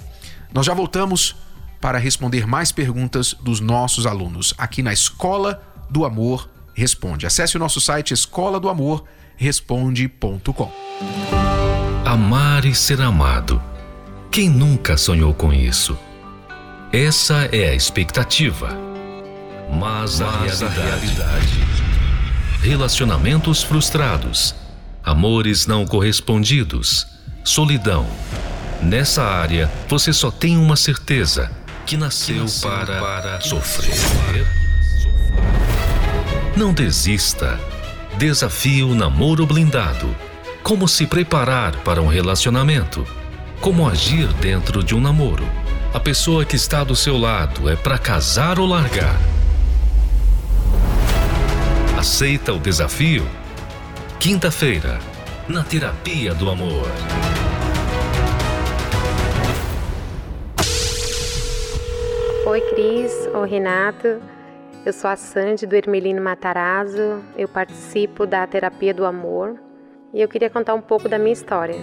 Nós 0.53 0.65
já 0.65 0.73
voltamos 0.73 1.35
para 1.79 1.97
responder 1.97 2.45
mais 2.47 2.71
perguntas 2.71 3.33
dos 3.33 3.59
nossos 3.59 4.05
alunos 4.05 4.53
aqui 4.57 4.83
na 4.83 4.91
Escola 4.91 5.61
do 5.89 6.05
Amor 6.05 6.49
Responde. 6.79 7.25
Acesse 7.25 7.57
o 7.57 7.59
nosso 7.59 7.81
site 7.81 8.13
escola 8.13 8.57
do 8.57 8.69
amor 8.69 9.03
responde.com. 9.35 10.71
Amar 12.05 12.63
e 12.63 12.73
ser 12.73 13.01
amado. 13.01 13.61
Quem 14.31 14.49
nunca 14.49 14.95
sonhou 14.95 15.33
com 15.33 15.51
isso? 15.51 15.97
Essa 16.93 17.49
é 17.51 17.69
a 17.69 17.75
expectativa. 17.75 18.69
Mas, 19.77 20.21
a, 20.21 20.31
realidade, 20.31 20.63
a 20.63 20.83
realidade. 20.83 21.63
Relacionamentos 22.61 23.61
frustrados, 23.61 24.55
amores 25.03 25.65
não 25.67 25.85
correspondidos, 25.85 27.07
solidão. 27.43 28.05
Nessa 28.81 29.23
área, 29.23 29.69
você 29.87 30.13
só 30.13 30.31
tem 30.31 30.57
uma 30.57 30.75
certeza: 30.75 31.51
que 31.85 31.97
nasceu, 31.97 32.35
que 32.35 32.41
nasceu 32.41 32.69
para, 32.69 32.99
para 32.99 33.41
sofrer. 33.41 33.95
sofrer 33.95 34.59
não 36.59 36.73
desista. 36.73 37.57
Desafio 38.17 38.93
namoro 38.93 39.45
blindado. 39.45 40.13
Como 40.61 40.89
se 40.89 41.07
preparar 41.07 41.73
para 41.77 42.01
um 42.01 42.07
relacionamento. 42.07 43.07
Como 43.61 43.87
agir 43.87 44.27
dentro 44.33 44.83
de 44.83 44.93
um 44.93 44.99
namoro. 44.99 45.47
A 45.93 46.01
pessoa 46.01 46.43
que 46.43 46.57
está 46.57 46.83
do 46.83 46.97
seu 46.97 47.17
lado 47.17 47.69
é 47.69 47.77
para 47.77 47.97
casar 47.97 48.59
ou 48.59 48.67
largar. 48.67 49.17
Aceita 51.97 52.51
o 52.51 52.59
desafio? 52.59 53.25
Quinta-feira, 54.19 54.99
na 55.47 55.63
Terapia 55.63 56.33
do 56.33 56.49
Amor. 56.49 56.87
Oi, 62.45 62.61
Cris. 62.69 63.13
Oi, 63.33 63.49
Renato. 63.49 64.21
Eu 64.85 64.91
sou 64.91 65.09
a 65.09 65.15
Sandy 65.15 65.65
do 65.65 65.73
Ermelino 65.73 66.21
Matarazzo, 66.21 67.23
eu 67.37 67.47
participo 67.47 68.25
da 68.27 68.45
Terapia 68.45 68.93
do 68.93 69.05
Amor 69.05 69.57
e 70.13 70.19
eu 70.19 70.27
queria 70.27 70.49
contar 70.49 70.73
um 70.73 70.81
pouco 70.81 71.07
da 71.07 71.17
minha 71.17 71.31
história. 71.31 71.79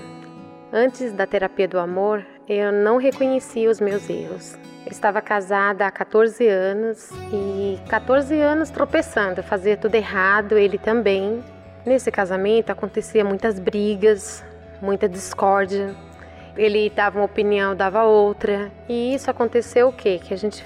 Antes 0.71 1.13
da 1.13 1.27
Terapia 1.27 1.67
do 1.67 1.79
Amor, 1.79 2.23
eu 2.47 2.71
não 2.71 2.99
reconhecia 2.99 3.71
os 3.71 3.81
meus 3.81 4.11
erros. 4.11 4.59
Eu 4.85 4.93
estava 4.93 5.23
casada 5.23 5.87
há 5.87 5.91
14 5.91 6.47
anos 6.47 7.11
e 7.33 7.79
14 7.89 8.39
anos 8.39 8.69
tropeçando, 8.69 9.43
fazia 9.43 9.75
tudo 9.75 9.95
errado, 9.95 10.59
ele 10.59 10.77
também. 10.77 11.43
Nesse 11.87 12.11
casamento 12.11 12.71
acontecia 12.71 13.25
muitas 13.25 13.61
brigas, 13.61 14.45
muita 14.83 15.09
discórdia. 15.09 15.95
Ele 16.57 16.91
dava 16.91 17.21
uma 17.21 17.27
opinião, 17.27 17.77
dava 17.77 18.03
outra. 18.03 18.73
E 18.89 19.15
isso 19.15 19.31
aconteceu 19.31 19.87
o 19.87 19.93
quê? 19.93 20.19
Que 20.21 20.35
a 20.35 20.37
gente 20.37 20.65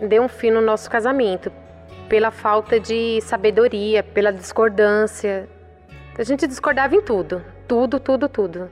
deu 0.00 0.22
um 0.22 0.28
fim 0.28 0.50
no 0.50 0.62
nosso 0.62 0.90
casamento 0.90 1.52
pela 2.08 2.30
falta 2.30 2.80
de 2.80 3.20
sabedoria, 3.20 4.02
pela 4.02 4.32
discordância. 4.32 5.46
A 6.16 6.22
gente 6.22 6.46
discordava 6.46 6.96
em 6.96 7.02
tudo, 7.02 7.44
tudo, 7.68 8.00
tudo, 8.00 8.26
tudo. 8.26 8.70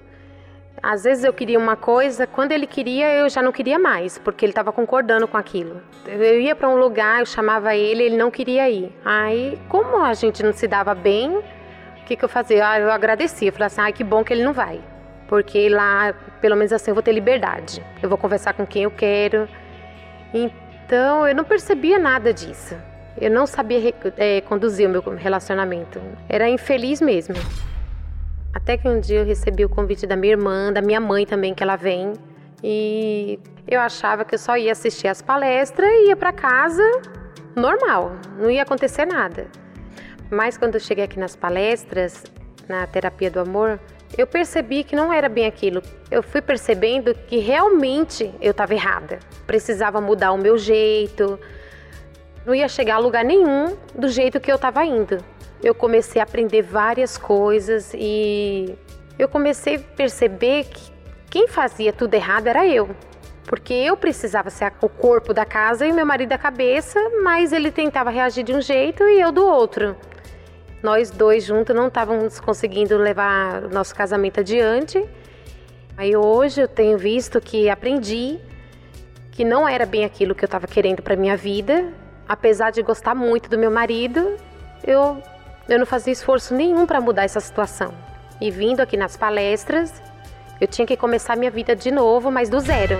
Às 0.82 1.04
vezes 1.04 1.25
eu 1.25 1.32
queria 1.34 1.58
uma 1.58 1.76
coisa, 1.76 2.26
quando 2.26 2.52
ele 2.52 2.66
queria 2.66 3.12
eu 3.12 3.28
já 3.28 3.42
não 3.42 3.52
queria 3.52 3.78
mais, 3.78 4.16
porque 4.16 4.46
ele 4.46 4.52
estava 4.52 4.72
concordando 4.72 5.28
com 5.28 5.37
aquilo. 5.37 5.82
Eu 6.06 6.40
ia 6.40 6.56
para 6.56 6.70
um 6.70 6.76
lugar, 6.76 7.20
eu 7.20 7.26
chamava 7.26 7.76
ele, 7.76 8.02
ele 8.02 8.16
não 8.16 8.30
queria 8.30 8.68
ir. 8.70 8.96
Aí, 9.04 9.58
como 9.68 10.02
a 10.02 10.14
gente 10.14 10.42
não 10.42 10.54
se 10.54 10.66
dava 10.66 10.94
bem, 10.94 11.40
o 12.02 12.04
que, 12.04 12.16
que 12.16 12.25
eu 12.25 12.28
fazia? 12.28 12.68
Ah, 12.68 12.80
eu 12.80 12.90
agradecia, 12.90 13.49
eu 13.49 13.52
falava 13.52 13.66
assim, 13.66 13.80
ah, 13.80 13.92
que 13.92 14.02
bom 14.02 14.25
que 14.25 14.32
ele 14.32 14.42
não 14.42 14.52
vai, 14.52 14.80
porque 15.28 15.68
lá, 15.68 16.12
pelo 16.40 16.56
menos 16.56 16.73
assim, 16.73 16.90
eu 16.90 16.94
vou 16.94 17.02
ter 17.02 17.12
liberdade. 17.12 17.82
Eu 18.02 18.09
vou 18.09 18.18
conversar 18.18 18.52
com 18.54 18.66
quem 18.66 18.82
eu 18.82 18.90
quero. 18.90 19.49
Então, 20.35 21.26
eu 21.26 21.35
não 21.35 21.44
percebia 21.44 21.99
nada 21.99 22.32
disso. 22.32 22.76
Eu 23.21 23.30
não 23.30 23.47
sabia 23.47 23.94
é, 24.16 24.40
conduzir 24.40 24.88
o 24.88 24.90
meu 24.90 25.00
relacionamento. 25.14 26.00
Era 26.28 26.49
infeliz 26.49 27.00
mesmo. 27.00 27.35
Até 28.52 28.76
que 28.76 28.88
um 28.88 29.00
dia 29.00 29.21
eu 29.21 29.25
recebi 29.25 29.64
o 29.64 29.68
convite 29.68 30.06
da 30.06 30.16
minha 30.16 30.32
irmã, 30.32 30.73
da 30.73 30.82
minha 30.82 31.00
mãe 31.00 31.25
também, 31.25 31.54
que 31.54 31.62
ela 31.62 31.76
vem. 31.76 32.12
E 32.62 33.38
eu 33.66 33.80
achava 33.80 34.25
que 34.25 34.35
eu 34.35 34.38
só 34.38 34.56
ia 34.56 34.73
assistir 34.73 35.09
as 35.09 35.23
palestras 35.23 35.88
e 35.88 36.09
ia 36.09 36.16
para 36.16 36.32
casa 36.32 36.82
normal, 37.56 38.12
não 38.38 38.50
ia 38.50 38.62
acontecer 38.62 39.06
nada. 39.06 39.47
Mas 40.33 40.57
quando 40.57 40.77
eu 40.77 40.81
cheguei 40.81 41.05
aqui 41.05 41.19
nas 41.19 41.37
palestras, 41.37 42.25
na 42.67 42.87
terapia 42.87 43.31
do 43.31 43.39
amor, 43.39 43.79
eu 44.17 44.27
percebi 44.27 44.83
que 44.83 44.97
não 44.97 45.12
era 45.12 45.29
bem 45.29 45.45
aquilo. 45.45 45.83
Eu 46.11 46.23
fui 46.23 46.41
percebendo 46.41 47.15
que 47.15 47.37
realmente 47.37 48.33
eu 48.41 48.53
estava 48.53 48.73
errada. 48.73 49.19
Precisava 49.47 50.01
mudar 50.01 50.33
o 50.33 50.39
meu 50.39 50.57
jeito, 50.57 51.39
não 52.47 52.55
ia 52.55 52.67
chegar 52.67 52.95
a 52.95 52.99
lugar 52.99 53.23
nenhum 53.27 53.77
do 53.95 54.09
jeito 54.09 54.41
que 54.41 54.51
eu 54.51 54.57
estava 54.57 54.83
indo. 54.87 55.19
Eu 55.62 55.75
comecei 55.75 56.19
a 56.19 56.25
aprender 56.25 56.62
várias 56.62 57.19
coisas 57.19 57.93
e 57.95 58.75
eu 59.19 59.29
comecei 59.29 59.77
a 59.77 59.81
perceber 59.81 60.65
que 60.65 60.91
quem 61.31 61.47
fazia 61.47 61.93
tudo 61.93 62.15
errado 62.15 62.47
era 62.47 62.67
eu. 62.67 62.89
Porque 63.45 63.75
eu 63.75 63.99
precisava 63.99 64.49
ser 64.49 64.73
o 64.81 64.89
corpo 64.89 65.35
da 65.35 65.45
casa 65.45 65.87
e 65.87 65.93
meu 65.93 66.07
marido 66.07 66.33
a 66.33 66.39
cabeça, 66.39 66.99
mas 67.23 67.53
ele 67.53 67.71
tentava 67.71 68.09
reagir 68.09 68.45
de 68.45 68.55
um 68.55 68.62
jeito 68.62 69.03
e 69.05 69.21
eu 69.21 69.31
do 69.31 69.47
outro. 69.47 69.95
Nós 70.83 71.11
dois 71.11 71.45
juntos 71.45 71.75
não 71.75 71.89
estávamos 71.89 72.41
conseguindo 72.41 72.97
levar 72.97 73.65
o 73.65 73.69
nosso 73.69 73.95
casamento 73.95 74.41
adiante. 74.41 75.03
Aí 75.97 76.17
hoje 76.17 76.61
eu 76.61 76.69
tenho 76.69 76.99
visto 76.99 77.41
que 77.41 77.69
aprendi 77.69 78.39
que 79.31 79.45
não 79.45 79.69
era 79.69 79.87
bem 79.87 80.05
aquilo 80.05 80.35
que 80.35 80.45
eu 80.45 80.47
estava 80.47 80.67
querendo 80.67 81.03
para 81.03 81.15
minha 81.17 81.37
vida 81.37 81.93
apesar 82.33 82.71
de 82.71 82.83
gostar 82.83 83.15
muito 83.15 83.51
do 83.51 83.59
meu 83.59 83.71
marido, 83.71 84.37
eu, 84.87 85.23
eu 85.69 85.79
não 85.79 85.85
fazia 85.87 86.12
esforço 86.12 86.55
nenhum 86.55 86.87
para 86.87 87.01
mudar 87.01 87.25
essa 87.25 87.41
situação. 87.41 87.93
E 88.41 88.51
vindo 88.51 88.81
aqui 88.81 88.97
nas 88.97 89.17
palestras, 89.19 90.03
eu 90.61 90.67
tinha 90.67 90.87
que 90.87 90.97
começar 90.97 91.37
minha 91.37 91.51
vida 91.51 91.77
de 91.77 91.91
novo, 91.91 92.31
mas 92.31 92.49
do 92.49 92.59
zero. 92.59 92.97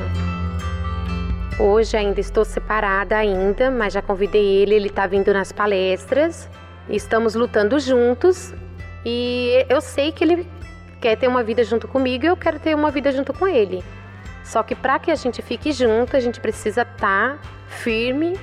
Hoje 1.59 1.97
ainda 1.97 2.21
estou 2.21 2.45
separada 2.45 3.17
ainda, 3.17 3.71
mas 3.71 3.93
já 3.93 4.03
convidei 4.03 4.45
ele, 4.45 4.75
ele 4.75 4.89
está 4.89 5.07
vindo 5.07 5.33
nas 5.33 5.51
palestras. 5.51 6.49
Estamos 6.89 7.35
lutando 7.35 7.79
juntos 7.79 8.53
e 9.05 9.65
eu 9.69 9.81
sei 9.81 10.13
que 10.13 10.25
ele 10.25 10.49
quer 11.01 11.17
ter 11.17 11.29
uma 11.29 11.43
vida 11.43 11.65
junto 11.65 11.89
comigo 11.89 12.25
e 12.25 12.29
eu 12.29 12.37
quero 12.37 12.59
ter 12.59 12.75
uma 12.75 12.91
vida 12.91 13.11
junto 13.13 13.33
com 13.33 13.47
ele. 13.47 13.83
Só 14.45 14.63
que 14.63 14.75
para 14.75 14.99
que 14.99 15.11
a 15.11 15.15
gente 15.15 15.41
fique 15.43 15.73
junto, 15.73 16.17
a 16.17 16.21
gente 16.21 16.41
precisa 16.41 16.83
estar 16.83 17.37
tá 17.37 17.39
firme 17.69 18.39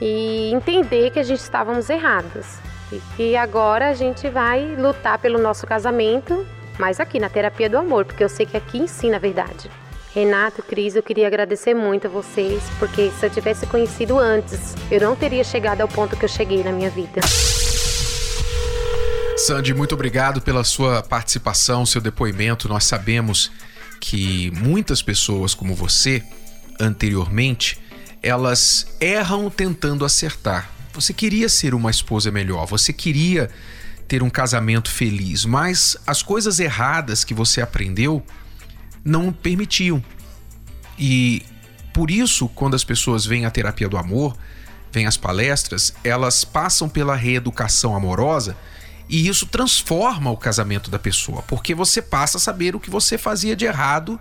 e 0.00 0.52
entender 0.52 1.10
que 1.10 1.18
a 1.18 1.22
gente 1.22 1.40
estávamos 1.40 1.88
errados. 1.88 2.58
E 2.92 3.00
que 3.16 3.36
agora 3.36 3.88
a 3.88 3.94
gente 3.94 4.28
vai 4.28 4.74
lutar 4.76 5.18
pelo 5.18 5.38
nosso 5.38 5.66
casamento, 5.66 6.46
mas 6.78 7.00
aqui 7.00 7.18
na 7.18 7.28
terapia 7.28 7.68
do 7.68 7.78
amor, 7.78 8.04
porque 8.04 8.22
eu 8.22 8.28
sei 8.28 8.46
que 8.46 8.56
aqui 8.56 8.78
ensina 8.78 9.16
a 9.16 9.20
verdade. 9.20 9.70
Renato, 10.14 10.62
Cris, 10.62 10.94
eu 10.94 11.02
queria 11.02 11.26
agradecer 11.26 11.74
muito 11.74 12.06
a 12.06 12.10
vocês, 12.10 12.62
porque 12.78 13.10
se 13.10 13.26
eu 13.26 13.30
tivesse 13.30 13.66
conhecido 13.66 14.16
antes, 14.16 14.76
eu 14.90 15.00
não 15.00 15.16
teria 15.16 15.42
chegado 15.42 15.80
ao 15.80 15.88
ponto 15.88 16.16
que 16.16 16.24
eu 16.24 16.28
cheguei 16.28 16.62
na 16.62 16.70
minha 16.70 16.90
vida. 16.90 17.20
Sandy, 19.44 19.74
muito 19.74 19.94
obrigado 19.94 20.40
pela 20.40 20.64
sua 20.64 21.02
participação, 21.02 21.84
seu 21.84 22.00
depoimento. 22.00 22.66
Nós 22.66 22.84
sabemos 22.84 23.52
que 24.00 24.50
muitas 24.52 25.02
pessoas 25.02 25.52
como 25.52 25.74
você, 25.74 26.22
anteriormente, 26.80 27.78
elas 28.22 28.86
erram 28.98 29.50
tentando 29.50 30.02
acertar. 30.02 30.70
Você 30.94 31.12
queria 31.12 31.46
ser 31.50 31.74
uma 31.74 31.90
esposa 31.90 32.30
melhor, 32.30 32.64
você 32.66 32.90
queria 32.90 33.50
ter 34.08 34.22
um 34.22 34.30
casamento 34.30 34.90
feliz, 34.90 35.44
mas 35.44 35.94
as 36.06 36.22
coisas 36.22 36.58
erradas 36.58 37.22
que 37.22 37.34
você 37.34 37.60
aprendeu 37.60 38.22
não 39.04 39.30
permitiam. 39.30 40.02
E 40.98 41.42
por 41.92 42.10
isso, 42.10 42.48
quando 42.48 42.76
as 42.76 42.82
pessoas 42.82 43.26
vêm 43.26 43.44
à 43.44 43.50
terapia 43.50 43.90
do 43.90 43.98
amor, 43.98 44.34
vêm 44.90 45.06
às 45.06 45.18
palestras, 45.18 45.92
elas 46.02 46.46
passam 46.46 46.88
pela 46.88 47.14
reeducação 47.14 47.94
amorosa 47.94 48.56
e 49.08 49.28
isso 49.28 49.46
transforma 49.46 50.30
o 50.30 50.36
casamento 50.36 50.90
da 50.90 50.98
pessoa, 50.98 51.42
porque 51.42 51.74
você 51.74 52.00
passa 52.00 52.38
a 52.38 52.40
saber 52.40 52.74
o 52.74 52.80
que 52.80 52.90
você 52.90 53.18
fazia 53.18 53.54
de 53.54 53.64
errado 53.64 54.18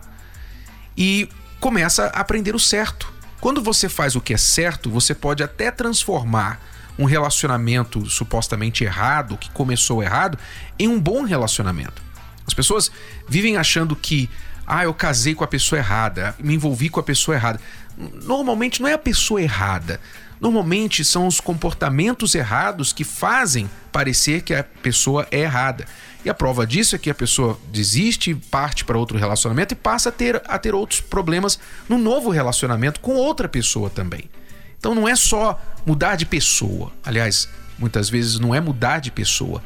e 0.98 1.30
começa 1.60 2.06
a 2.08 2.20
aprender 2.20 2.56
o 2.56 2.60
certo. 2.60 3.12
Quando 3.40 3.62
você 3.62 3.90
faz 3.90 4.16
o 4.16 4.22
que 4.22 4.34
é 4.34 4.38
certo, 4.38 4.90
você 4.90 5.14
pode 5.14 5.44
até 5.44 5.72
transformar 5.72 6.62
um 6.98 7.06
relacionamento 7.06 8.06
supostamente 8.10 8.84
errado, 8.84 9.38
que 9.38 9.50
começou 9.52 10.04
errado, 10.04 10.38
em 10.78 10.88
um 10.88 11.00
bom 11.00 11.24
relacionamento. 11.24 12.02
As 12.46 12.54
pessoas 12.54 12.92
vivem 13.28 13.58
achando 13.58 13.96
que, 13.96 14.30
ah, 14.68 14.84
eu 14.84 14.94
casei 14.94 15.34
com 15.34 15.44
a 15.44 15.48
pessoa 15.48 15.80
errada, 15.80 16.36
me 16.40 16.54
envolvi 16.54 16.90
com 16.90 17.00
a 17.00 17.04
pessoa 17.04 17.36
errada. 17.36 17.60
Normalmente 17.98 18.82
não 18.82 18.88
é 18.88 18.94
a 18.94 18.98
pessoa 18.98 19.42
errada. 19.42 20.00
Normalmente 20.44 21.06
são 21.06 21.26
os 21.26 21.40
comportamentos 21.40 22.36
errados 22.36 22.92
que 22.92 23.06
fazem 23.06 23.70
parecer 23.94 24.42
que 24.42 24.54
a 24.54 24.62
pessoa 24.62 25.26
é 25.32 25.40
errada. 25.40 25.86
E 26.26 26.30
a 26.30 26.34
prova 26.34 26.68
disso 26.68 26.98
é 26.98 27.00
que 27.00 27.10
a 27.10 27.16
pessoa 27.16 27.58
desiste, 27.72 28.36
parte 28.52 28.84
para 28.84 28.98
outro 28.98 29.18
relacionamento 29.18 29.74
e 29.74 29.78
passa 29.78 30.10
a 30.10 30.12
ter, 30.12 30.42
a 30.46 30.60
ter 30.60 30.76
outros 30.76 31.00
problemas 31.00 31.58
no 31.88 31.98
novo 31.98 32.30
relacionamento 32.30 33.00
com 33.00 33.16
outra 33.16 33.48
pessoa 33.48 33.90
também. 33.90 34.30
Então 34.78 34.94
não 34.94 35.08
é 35.08 35.16
só 35.16 35.58
mudar 35.86 36.18
de 36.18 36.26
pessoa. 36.26 36.92
Aliás, 37.06 37.48
muitas 37.80 38.10
vezes 38.10 38.38
não 38.38 38.54
é 38.54 38.60
mudar 38.60 39.00
de 39.00 39.12
pessoa, 39.12 39.64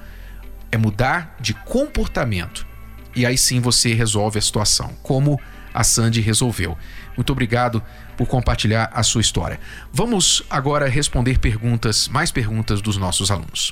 é 0.72 0.78
mudar 0.78 1.38
de 1.40 1.56
comportamento. 1.56 2.68
E 3.16 3.26
aí 3.26 3.36
sim 3.36 3.60
você 3.60 3.96
resolve 3.96 4.38
a 4.38 4.42
situação, 4.44 4.96
como 5.02 5.42
a 5.78 5.84
Sandy 5.84 6.22
resolveu. 6.22 6.76
Muito 7.16 7.32
obrigado 7.32 7.84
por 8.18 8.28
compartilhar 8.28 8.90
a 8.92 9.04
sua 9.04 9.22
história. 9.22 9.60
Vamos 9.94 10.42
agora 10.50 10.88
responder 10.88 11.38
perguntas, 11.38 12.08
mais 12.08 12.32
perguntas 12.32 12.82
dos 12.82 12.98
nossos 12.98 13.30
alunos. 13.30 13.70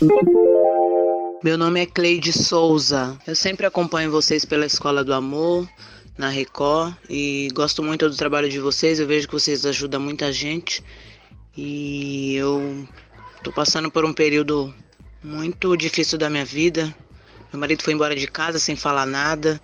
Meu 1.43 1.57
nome 1.57 1.81
é 1.81 1.85
Cleide 1.87 2.31
Souza. 2.31 3.17
Eu 3.25 3.35
sempre 3.35 3.65
acompanho 3.65 4.11
vocês 4.11 4.45
pela 4.45 4.67
Escola 4.67 5.03
do 5.03 5.15
Amor, 5.15 5.67
na 6.15 6.29
Record, 6.29 6.93
e 7.09 7.47
gosto 7.55 7.81
muito 7.81 8.07
do 8.07 8.15
trabalho 8.15 8.49
de 8.49 8.59
vocês. 8.59 8.99
Eu 8.99 9.07
vejo 9.07 9.27
que 9.27 9.33
vocês 9.33 9.65
ajudam 9.65 9.99
muita 9.99 10.31
gente. 10.31 10.83
E 11.57 12.35
eu 12.35 12.87
tô 13.43 13.51
passando 13.51 13.89
por 13.89 14.05
um 14.05 14.13
período 14.13 14.71
muito 15.23 15.75
difícil 15.75 16.19
da 16.19 16.29
minha 16.29 16.45
vida. 16.45 16.95
Meu 17.51 17.59
marido 17.59 17.81
foi 17.81 17.93
embora 17.95 18.15
de 18.15 18.27
casa 18.27 18.59
sem 18.59 18.75
falar 18.75 19.07
nada. 19.07 19.59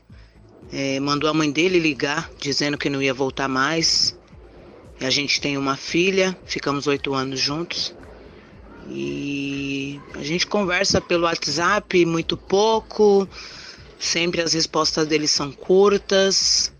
É, 0.72 1.00
mandou 1.02 1.30
a 1.30 1.34
mãe 1.34 1.52
dele 1.52 1.80
ligar 1.80 2.32
dizendo 2.40 2.78
que 2.78 2.90
não 2.90 3.02
ia 3.02 3.14
voltar 3.14 3.50
mais. 3.50 4.18
A 5.02 5.10
gente 5.10 5.42
tem 5.42 5.58
uma 5.58 5.76
filha, 5.76 6.38
ficamos 6.46 6.88
oito 6.88 7.14
anos 7.14 7.40
juntos. 7.40 7.94
E 8.90 10.00
a 10.14 10.24
gente 10.24 10.48
conversa 10.48 11.02
pelo 11.02 11.24
WhatsApp 11.24 12.06
muito 12.06 12.38
pouco. 12.38 13.28
Sempre 14.00 14.42
as 14.42 14.54
respostas 14.54 15.08
dele 15.08 15.28
são 15.28 15.52
curtas. 15.52 16.72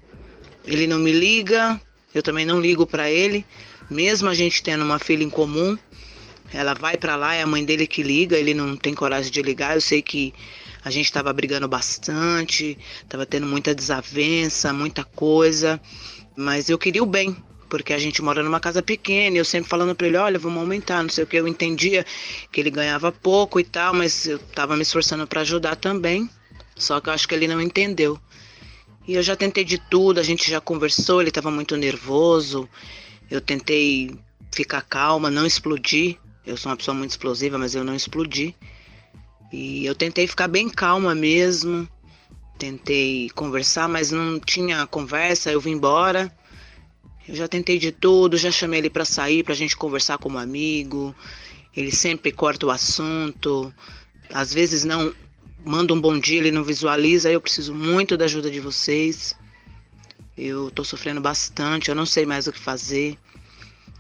Ele 0.66 0.88
não 0.88 1.00
me 1.00 1.12
liga, 1.12 1.80
eu 2.14 2.24
também 2.24 2.46
não 2.46 2.62
ligo 2.62 2.86
para 2.86 3.10
ele. 3.10 3.46
Mesmo 3.90 4.30
a 4.30 4.34
gente 4.34 4.64
tendo 4.64 4.84
uma 4.86 5.00
filha 5.00 5.24
em 5.24 5.30
comum, 5.30 5.78
ela 6.54 6.74
vai 6.74 6.96
para 6.96 7.16
lá, 7.16 7.34
é 7.34 7.42
a 7.42 7.48
mãe 7.48 7.66
dele 7.66 7.86
que 7.86 8.04
liga, 8.04 8.38
ele 8.38 8.54
não 8.54 8.78
tem 8.78 8.94
coragem 8.94 9.32
de 9.32 9.42
ligar. 9.42 9.76
Eu 9.76 9.82
sei 9.82 10.02
que 10.02 10.34
a 10.84 10.90
gente 10.90 11.06
estava 11.06 11.32
brigando 11.32 11.68
bastante, 11.68 12.78
estava 13.02 13.26
tendo 13.26 13.46
muita 13.46 13.74
desavença, 13.76 14.74
muita 14.74 15.04
coisa, 15.04 15.82
mas 16.36 16.70
eu 16.70 16.78
queria 16.78 17.04
o 17.04 17.06
bem 17.06 17.36
porque 17.72 17.94
a 17.94 17.98
gente 17.98 18.22
mora 18.22 18.44
numa 18.44 18.60
casa 18.60 18.82
pequena, 18.82 19.38
e 19.38 19.40
eu 19.40 19.46
sempre 19.46 19.70
falando 19.70 19.96
para 19.96 20.06
ele, 20.06 20.18
olha, 20.18 20.38
vamos 20.38 20.60
aumentar, 20.60 21.02
não 21.02 21.10
sei 21.10 21.24
o 21.24 21.28
que, 21.28 21.38
eu 21.38 21.48
entendia 21.48 22.06
que 22.52 22.60
ele 22.60 22.70
ganhava 22.70 23.14
pouco 23.14 23.62
e 23.62 23.64
tal, 23.64 23.94
mas 23.94 24.28
eu 24.28 24.38
tava 24.38 24.76
me 24.76 24.82
esforçando 24.82 25.26
para 25.26 25.40
ajudar 25.40 25.78
também, 25.78 26.30
só 26.76 27.00
que 27.00 27.08
eu 27.08 27.14
acho 27.14 27.26
que 27.26 27.34
ele 27.34 27.48
não 27.48 27.62
entendeu. 27.62 28.20
E 29.08 29.14
eu 29.14 29.24
já 29.24 29.38
tentei 29.38 29.64
de 29.64 29.78
tudo, 29.78 30.20
a 30.20 30.24
gente 30.24 30.52
já 30.52 30.60
conversou, 30.60 31.22
ele 31.22 31.30
estava 31.30 31.50
muito 31.50 31.78
nervoso, 31.78 32.68
eu 33.30 33.40
tentei 33.40 34.20
ficar 34.52 34.82
calma, 34.82 35.32
não 35.32 35.46
explodir, 35.46 36.18
eu 36.46 36.58
sou 36.58 36.72
uma 36.72 36.78
pessoa 36.78 36.94
muito 36.94 37.12
explosiva, 37.12 37.58
mas 37.58 37.74
eu 37.74 37.86
não 37.86 37.96
explodi. 37.96 38.54
E 39.52 39.86
eu 39.86 39.94
tentei 39.94 40.28
ficar 40.28 40.48
bem 40.48 40.70
calma 40.70 41.14
mesmo, 41.14 41.88
tentei 42.58 43.30
conversar, 43.32 43.90
mas 43.90 44.12
não 44.12 44.40
tinha 44.40 44.88
conversa, 44.88 45.52
eu 45.52 45.60
vim 45.60 45.72
embora. 45.72 46.32
Eu 47.28 47.36
já 47.36 47.48
tentei 47.48 47.78
de 47.78 47.92
tudo, 47.92 48.38
já 48.38 48.50
chamei 48.50 48.80
ele 48.80 48.90
para 48.90 49.04
sair, 49.04 49.44
para 49.44 49.54
a 49.54 49.58
gente 49.58 49.76
conversar 49.76 50.18
como 50.18 50.38
amigo. 50.38 51.14
Ele 51.76 51.92
sempre 51.92 52.32
corta 52.32 52.66
o 52.66 52.72
assunto. 52.72 53.74
Às 54.34 54.54
vezes 54.54 54.84
não 54.84 55.14
manda 55.66 55.94
um 55.94 56.02
bom 56.02 56.18
dia, 56.18 56.40
ele 56.40 56.52
não 56.52 56.64
visualiza. 56.64 57.32
Eu 57.32 57.42
preciso 57.42 57.74
muito 57.74 58.18
da 58.18 58.26
ajuda 58.26 58.50
de 58.50 58.60
vocês. 58.60 59.36
Eu 60.38 60.70
estou 60.70 60.86
sofrendo 60.86 61.22
bastante, 61.22 61.90
eu 61.90 61.96
não 61.96 62.06
sei 62.06 62.26
mais 62.26 62.48
o 62.48 62.52
que 62.52 62.60
fazer. 62.60 63.18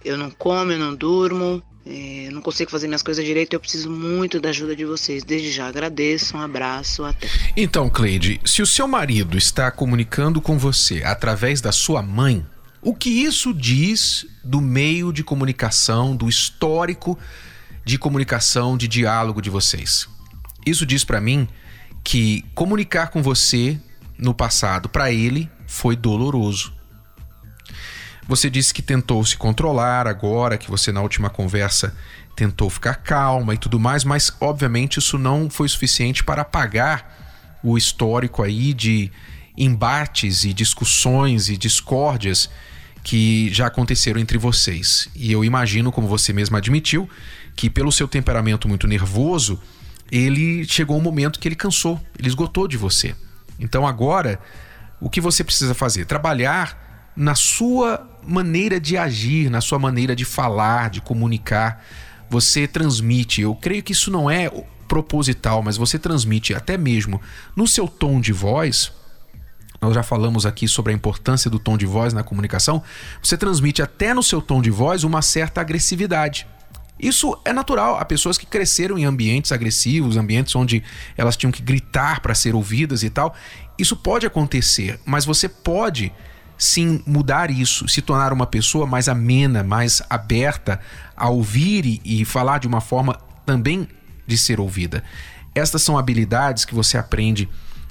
Eu 0.03 0.17
não 0.17 0.31
como, 0.31 0.71
eu 0.71 0.79
não 0.79 0.95
durmo, 0.95 1.61
é, 1.85 2.29
não 2.31 2.41
consigo 2.41 2.69
fazer 2.69 2.87
minhas 2.87 3.01
coisas 3.01 3.25
direito. 3.25 3.53
Eu 3.53 3.59
preciso 3.59 3.89
muito 3.89 4.39
da 4.39 4.49
ajuda 4.49 4.75
de 4.75 4.85
vocês. 4.85 5.23
Desde 5.23 5.51
já 5.51 5.67
agradeço, 5.67 6.37
um 6.37 6.41
abraço, 6.41 7.03
até. 7.03 7.27
Então, 7.57 7.89
Cleide, 7.89 8.39
se 8.45 8.61
o 8.61 8.67
seu 8.67 8.87
marido 8.87 9.37
está 9.37 9.71
comunicando 9.71 10.39
com 10.39 10.57
você 10.57 11.01
através 11.03 11.59
da 11.59 11.71
sua 11.71 12.01
mãe, 12.01 12.45
o 12.81 12.93
que 12.93 13.09
isso 13.09 13.53
diz 13.53 14.25
do 14.43 14.61
meio 14.61 15.11
de 15.11 15.23
comunicação, 15.23 16.15
do 16.15 16.29
histórico 16.29 17.17
de 17.83 17.97
comunicação, 17.97 18.77
de 18.77 18.87
diálogo 18.87 19.41
de 19.41 19.49
vocês? 19.49 20.07
Isso 20.65 20.85
diz 20.85 21.03
para 21.03 21.19
mim 21.19 21.47
que 22.03 22.43
comunicar 22.53 23.07
com 23.07 23.21
você 23.21 23.79
no 24.17 24.33
passado 24.33 24.87
para 24.87 25.11
ele 25.11 25.49
foi 25.65 25.95
doloroso. 25.95 26.73
Você 28.31 28.49
disse 28.49 28.73
que 28.73 28.81
tentou 28.81 29.25
se 29.25 29.35
controlar 29.35 30.07
agora, 30.07 30.57
que 30.57 30.71
você 30.71 30.89
na 30.89 31.01
última 31.01 31.29
conversa 31.29 31.93
tentou 32.33 32.69
ficar 32.69 32.95
calma 32.95 33.53
e 33.53 33.57
tudo 33.57 33.77
mais, 33.77 34.05
mas 34.05 34.31
obviamente 34.39 34.99
isso 34.99 35.17
não 35.17 35.49
foi 35.49 35.67
suficiente 35.67 36.23
para 36.23 36.43
apagar 36.43 37.59
o 37.61 37.77
histórico 37.77 38.41
aí 38.41 38.73
de 38.73 39.11
embates 39.57 40.45
e 40.45 40.53
discussões 40.53 41.49
e 41.49 41.57
discórdias 41.57 42.49
que 43.03 43.53
já 43.53 43.67
aconteceram 43.67 44.21
entre 44.21 44.37
vocês. 44.37 45.09
E 45.13 45.29
eu 45.29 45.43
imagino, 45.43 45.91
como 45.91 46.07
você 46.07 46.31
mesma 46.31 46.59
admitiu, 46.59 47.09
que 47.53 47.69
pelo 47.69 47.91
seu 47.91 48.07
temperamento 48.07 48.65
muito 48.65 48.87
nervoso, 48.87 49.61
ele 50.09 50.63
chegou 50.63 50.97
um 50.97 51.01
momento 51.01 51.37
que 51.37 51.49
ele 51.49 51.55
cansou, 51.55 51.99
ele 52.17 52.29
esgotou 52.29 52.65
de 52.65 52.77
você. 52.77 53.13
Então 53.59 53.85
agora, 53.85 54.39
o 55.01 55.09
que 55.09 55.19
você 55.19 55.43
precisa 55.43 55.73
fazer? 55.73 56.05
Trabalhar 56.05 56.90
na 57.15 57.36
sua 57.36 58.08
maneira 58.24 58.80
de 58.80 58.97
agir, 58.97 59.50
na 59.50 59.62
sua 59.62 59.80
maneira 59.80 60.15
de 60.15 60.26
falar, 60.26 60.89
de 60.89 61.02
comunicar. 61.02 61.84
Você 62.30 62.67
transmite, 62.67 63.41
eu 63.41 63.56
creio 63.56 63.84
que 63.84 63.91
isso 63.91 64.10
não 64.10 64.30
é 64.30 64.50
proposital, 64.88 65.62
mas 65.62 65.78
você 65.78 65.97
transmite 65.97 66.54
até 66.54 66.78
mesmo 66.78 67.21
no 67.56 67.67
seu 67.67 67.88
tom 67.88 68.19
de 68.19 68.32
voz 68.32 68.91
nós 69.82 69.95
já 69.95 70.04
falamos 70.04 70.45
aqui 70.45 70.67
sobre 70.67 70.93
a 70.93 70.95
importância 70.95 71.50
do 71.50 71.58
tom 71.58 71.76
de 71.76 71.88
voz 71.88 72.13
na 72.13 72.21
comunicação, 72.21 72.84
você 73.21 73.36
transmite 73.36 73.82
até 73.82 74.13
no 74.13 74.21
seu 74.21 74.39
tom 74.39 74.62
de 74.62 74.69
voz 74.69 75.04
uma 75.04 75.24
certa 75.24 75.60
agressividade. 75.60 76.45
Isso 77.00 77.36
é 77.43 77.52
natural. 77.52 77.97
Há 77.97 78.06
pessoas 78.06 78.38
que 78.38 78.45
cresceram 78.45 78.95
em 78.95 79.06
ambientes 79.06 79.52
agressivos, 79.52 80.17
ambientes 80.17 80.56
onde 80.56 80.84
elas 81.17 81.36
tinham 81.36 81.52
que 81.52 81.63
gritar 81.63 82.19
para 82.19 82.36
ser 82.36 82.54
ouvidas 82.54 83.02
e 83.02 83.10
tal. 83.10 83.34
Isso 83.76 83.95
pode 83.95 84.28
acontecer, 84.28 85.00
mas 85.04 85.26
você 85.26 85.50
pode 85.50 86.13
sim 86.62 87.02
mudar 87.08 87.50
isso, 87.50 87.88
se 87.88 88.04
tornar 88.04 88.32
uma 88.32 88.45
pessoa 88.45 88.86
mais 88.86 89.10
amena, 89.10 89.63
mais 89.63 90.00
aberta 90.08 90.80
a 91.17 91.28
ouvir 91.28 92.00
e, 92.06 92.24
falar 92.24 92.60
de 92.60 92.67
uma 92.67 92.80
forma 92.80 93.19
também 93.47 93.88
de 94.28 94.38
ser 94.38 94.60
ouvida. 94.60 95.04
Estas 95.56 95.82
são 95.82 95.97
habilidades 95.97 96.63
que 96.63 96.76
você 96.76 97.00
aprende 97.00 97.50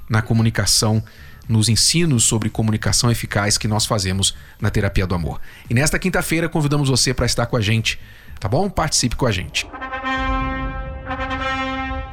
na 0.09 0.21
comunicação, 0.21 1.03
nos 1.49 1.67
ensinos 1.67 2.23
sobre 2.23 2.49
comunicação 2.49 3.11
eficaz 3.11 3.57
que 3.57 3.67
nós 3.67 3.85
fazemos 3.85 4.33
na 4.59 4.69
Terapia 4.69 5.05
do 5.05 5.15
Amor. 5.15 5.41
E 5.69 5.73
nesta 5.73 5.99
quinta-feira 5.99 6.47
convidamos 6.47 6.87
você 6.87 7.13
para 7.13 7.25
estar 7.25 7.47
com 7.47 7.57
a 7.57 7.61
gente, 7.61 7.99
tá 8.39 8.47
bom? 8.47 8.69
Participe 8.69 9.17
com 9.17 9.25
a 9.25 9.31
gente. 9.33 9.67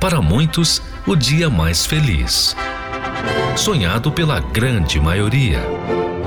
Para 0.01 0.21
muitos, 0.21 0.83
o 1.07 1.15
dia 1.15 1.49
mais 1.49 1.87
feliz. 1.87 2.57
Sonhado 3.57 4.11
pela 4.11 4.41
grande 4.41 5.01
maioria. 5.01 5.61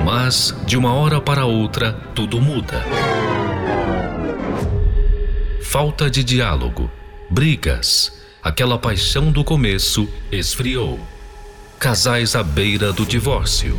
Mas, 0.03 0.55
de 0.65 0.77
uma 0.77 0.93
hora 0.93 1.21
para 1.21 1.45
outra, 1.45 1.93
tudo 2.15 2.41
muda. 2.41 2.83
Falta 5.61 6.09
de 6.09 6.23
diálogo, 6.23 6.91
brigas, 7.29 8.19
aquela 8.43 8.77
paixão 8.77 9.31
do 9.31 9.43
começo 9.43 10.09
esfriou. 10.31 10.99
Casais 11.79 12.35
à 12.35 12.43
beira 12.43 12.91
do 12.91 13.05
divórcio. 13.05 13.77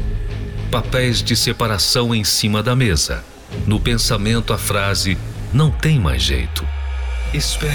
Papéis 0.70 1.22
de 1.22 1.36
separação 1.36 2.14
em 2.14 2.24
cima 2.24 2.62
da 2.62 2.74
mesa. 2.74 3.24
No 3.66 3.78
pensamento, 3.78 4.52
a 4.52 4.58
frase: 4.58 5.18
não 5.52 5.70
tem 5.70 6.00
mais 6.00 6.22
jeito. 6.22 6.66
Espere. 7.34 7.72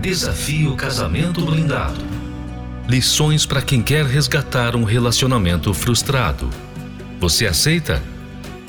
Desafio 0.00 0.76
casamento 0.76 1.44
blindado. 1.44 2.15
Lições 2.88 3.44
para 3.44 3.60
quem 3.60 3.82
quer 3.82 4.04
resgatar 4.06 4.76
um 4.76 4.84
relacionamento 4.84 5.74
frustrado. 5.74 6.48
Você 7.18 7.44
aceita? 7.44 8.00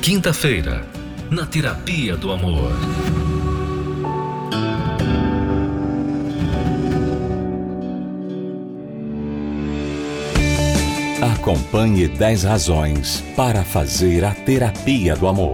Quinta-feira, 0.01 0.83
na 1.29 1.45
Terapia 1.45 2.17
do 2.17 2.31
Amor. 2.31 2.71
Acompanhe 11.21 12.07
10 12.07 12.43
razões 12.43 13.23
para 13.35 13.63
fazer 13.63 14.25
a 14.25 14.31
terapia 14.31 15.15
do 15.15 15.27
amor. 15.27 15.53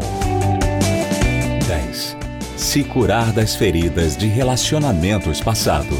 10. 1.67 2.17
Se 2.55 2.83
curar 2.83 3.33
das 3.33 3.55
feridas 3.55 4.15
de 4.15 4.27
relacionamentos 4.27 5.41
passados. 5.41 5.99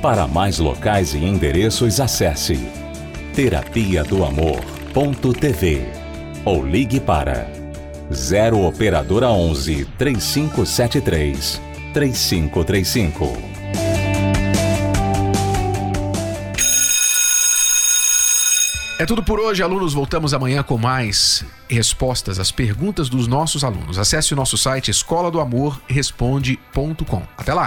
Para 0.00 0.26
mais 0.26 0.58
locais 0.58 1.14
e 1.14 1.18
endereços, 1.18 2.00
acesse 2.00 2.56
terapia 3.34 4.04
do 4.04 4.24
amor.tv 4.24 5.86
ou 6.44 6.64
ligue 6.64 7.00
para 7.00 7.50
0 8.12 8.64
operadora 8.66 9.28
11 9.28 9.84
3573 9.98 11.60
3535. 11.92 13.56
É 18.98 19.04
tudo 19.04 19.22
por 19.22 19.38
hoje, 19.38 19.62
alunos. 19.62 19.92
Voltamos 19.92 20.32
amanhã 20.32 20.62
com 20.62 20.78
mais 20.78 21.44
respostas 21.68 22.38
às 22.38 22.50
perguntas 22.50 23.10
dos 23.10 23.26
nossos 23.26 23.62
alunos. 23.62 23.98
Acesse 23.98 24.32
o 24.32 24.36
nosso 24.36 24.56
site 24.56 24.90
escola 24.90 25.30
do 25.30 25.38
amor 25.38 25.80
responde.com. 25.86 27.22
Até 27.36 27.52
lá. 27.52 27.66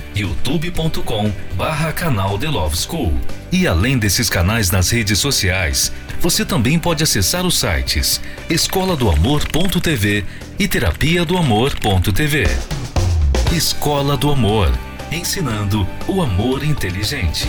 youtube.com 0.15 1.31
barra 1.55 1.91
canal 1.91 2.37
The 2.37 2.49
Love 2.49 2.77
School. 2.77 3.13
E 3.51 3.67
além 3.67 3.97
desses 3.97 4.29
canais 4.29 4.71
nas 4.71 4.89
redes 4.89 5.19
sociais, 5.19 5.91
você 6.19 6.45
também 6.45 6.77
pode 6.77 7.03
acessar 7.03 7.45
os 7.45 7.57
sites 7.57 8.21
escola 8.49 8.95
do 8.95 9.09
amor.tv 9.09 10.23
e 10.59 10.67
terapia 10.67 11.25
do 11.25 11.37
amor.tv. 11.37 12.45
Escola 13.51 14.15
do 14.15 14.31
Amor, 14.31 14.71
ensinando 15.11 15.85
o 16.07 16.21
amor 16.21 16.63
inteligente. 16.63 17.47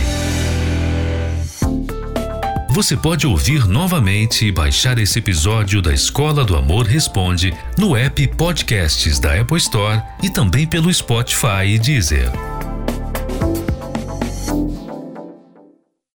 Você 2.73 2.97
pode 2.97 3.27
ouvir 3.27 3.67
novamente 3.67 4.47
e 4.47 4.51
baixar 4.51 4.97
esse 4.97 5.19
episódio 5.19 5.79
da 5.79 5.93
Escola 5.93 6.43
do 6.43 6.57
Amor 6.57 6.87
Responde 6.87 7.53
no 7.77 7.95
app 7.95 8.27
Podcasts 8.29 9.19
da 9.19 9.39
Apple 9.39 9.57
Store 9.57 10.01
e 10.23 10.29
também 10.31 10.65
pelo 10.65 10.91
Spotify 10.91 11.67
e 11.67 11.77
Deezer. 11.77 12.52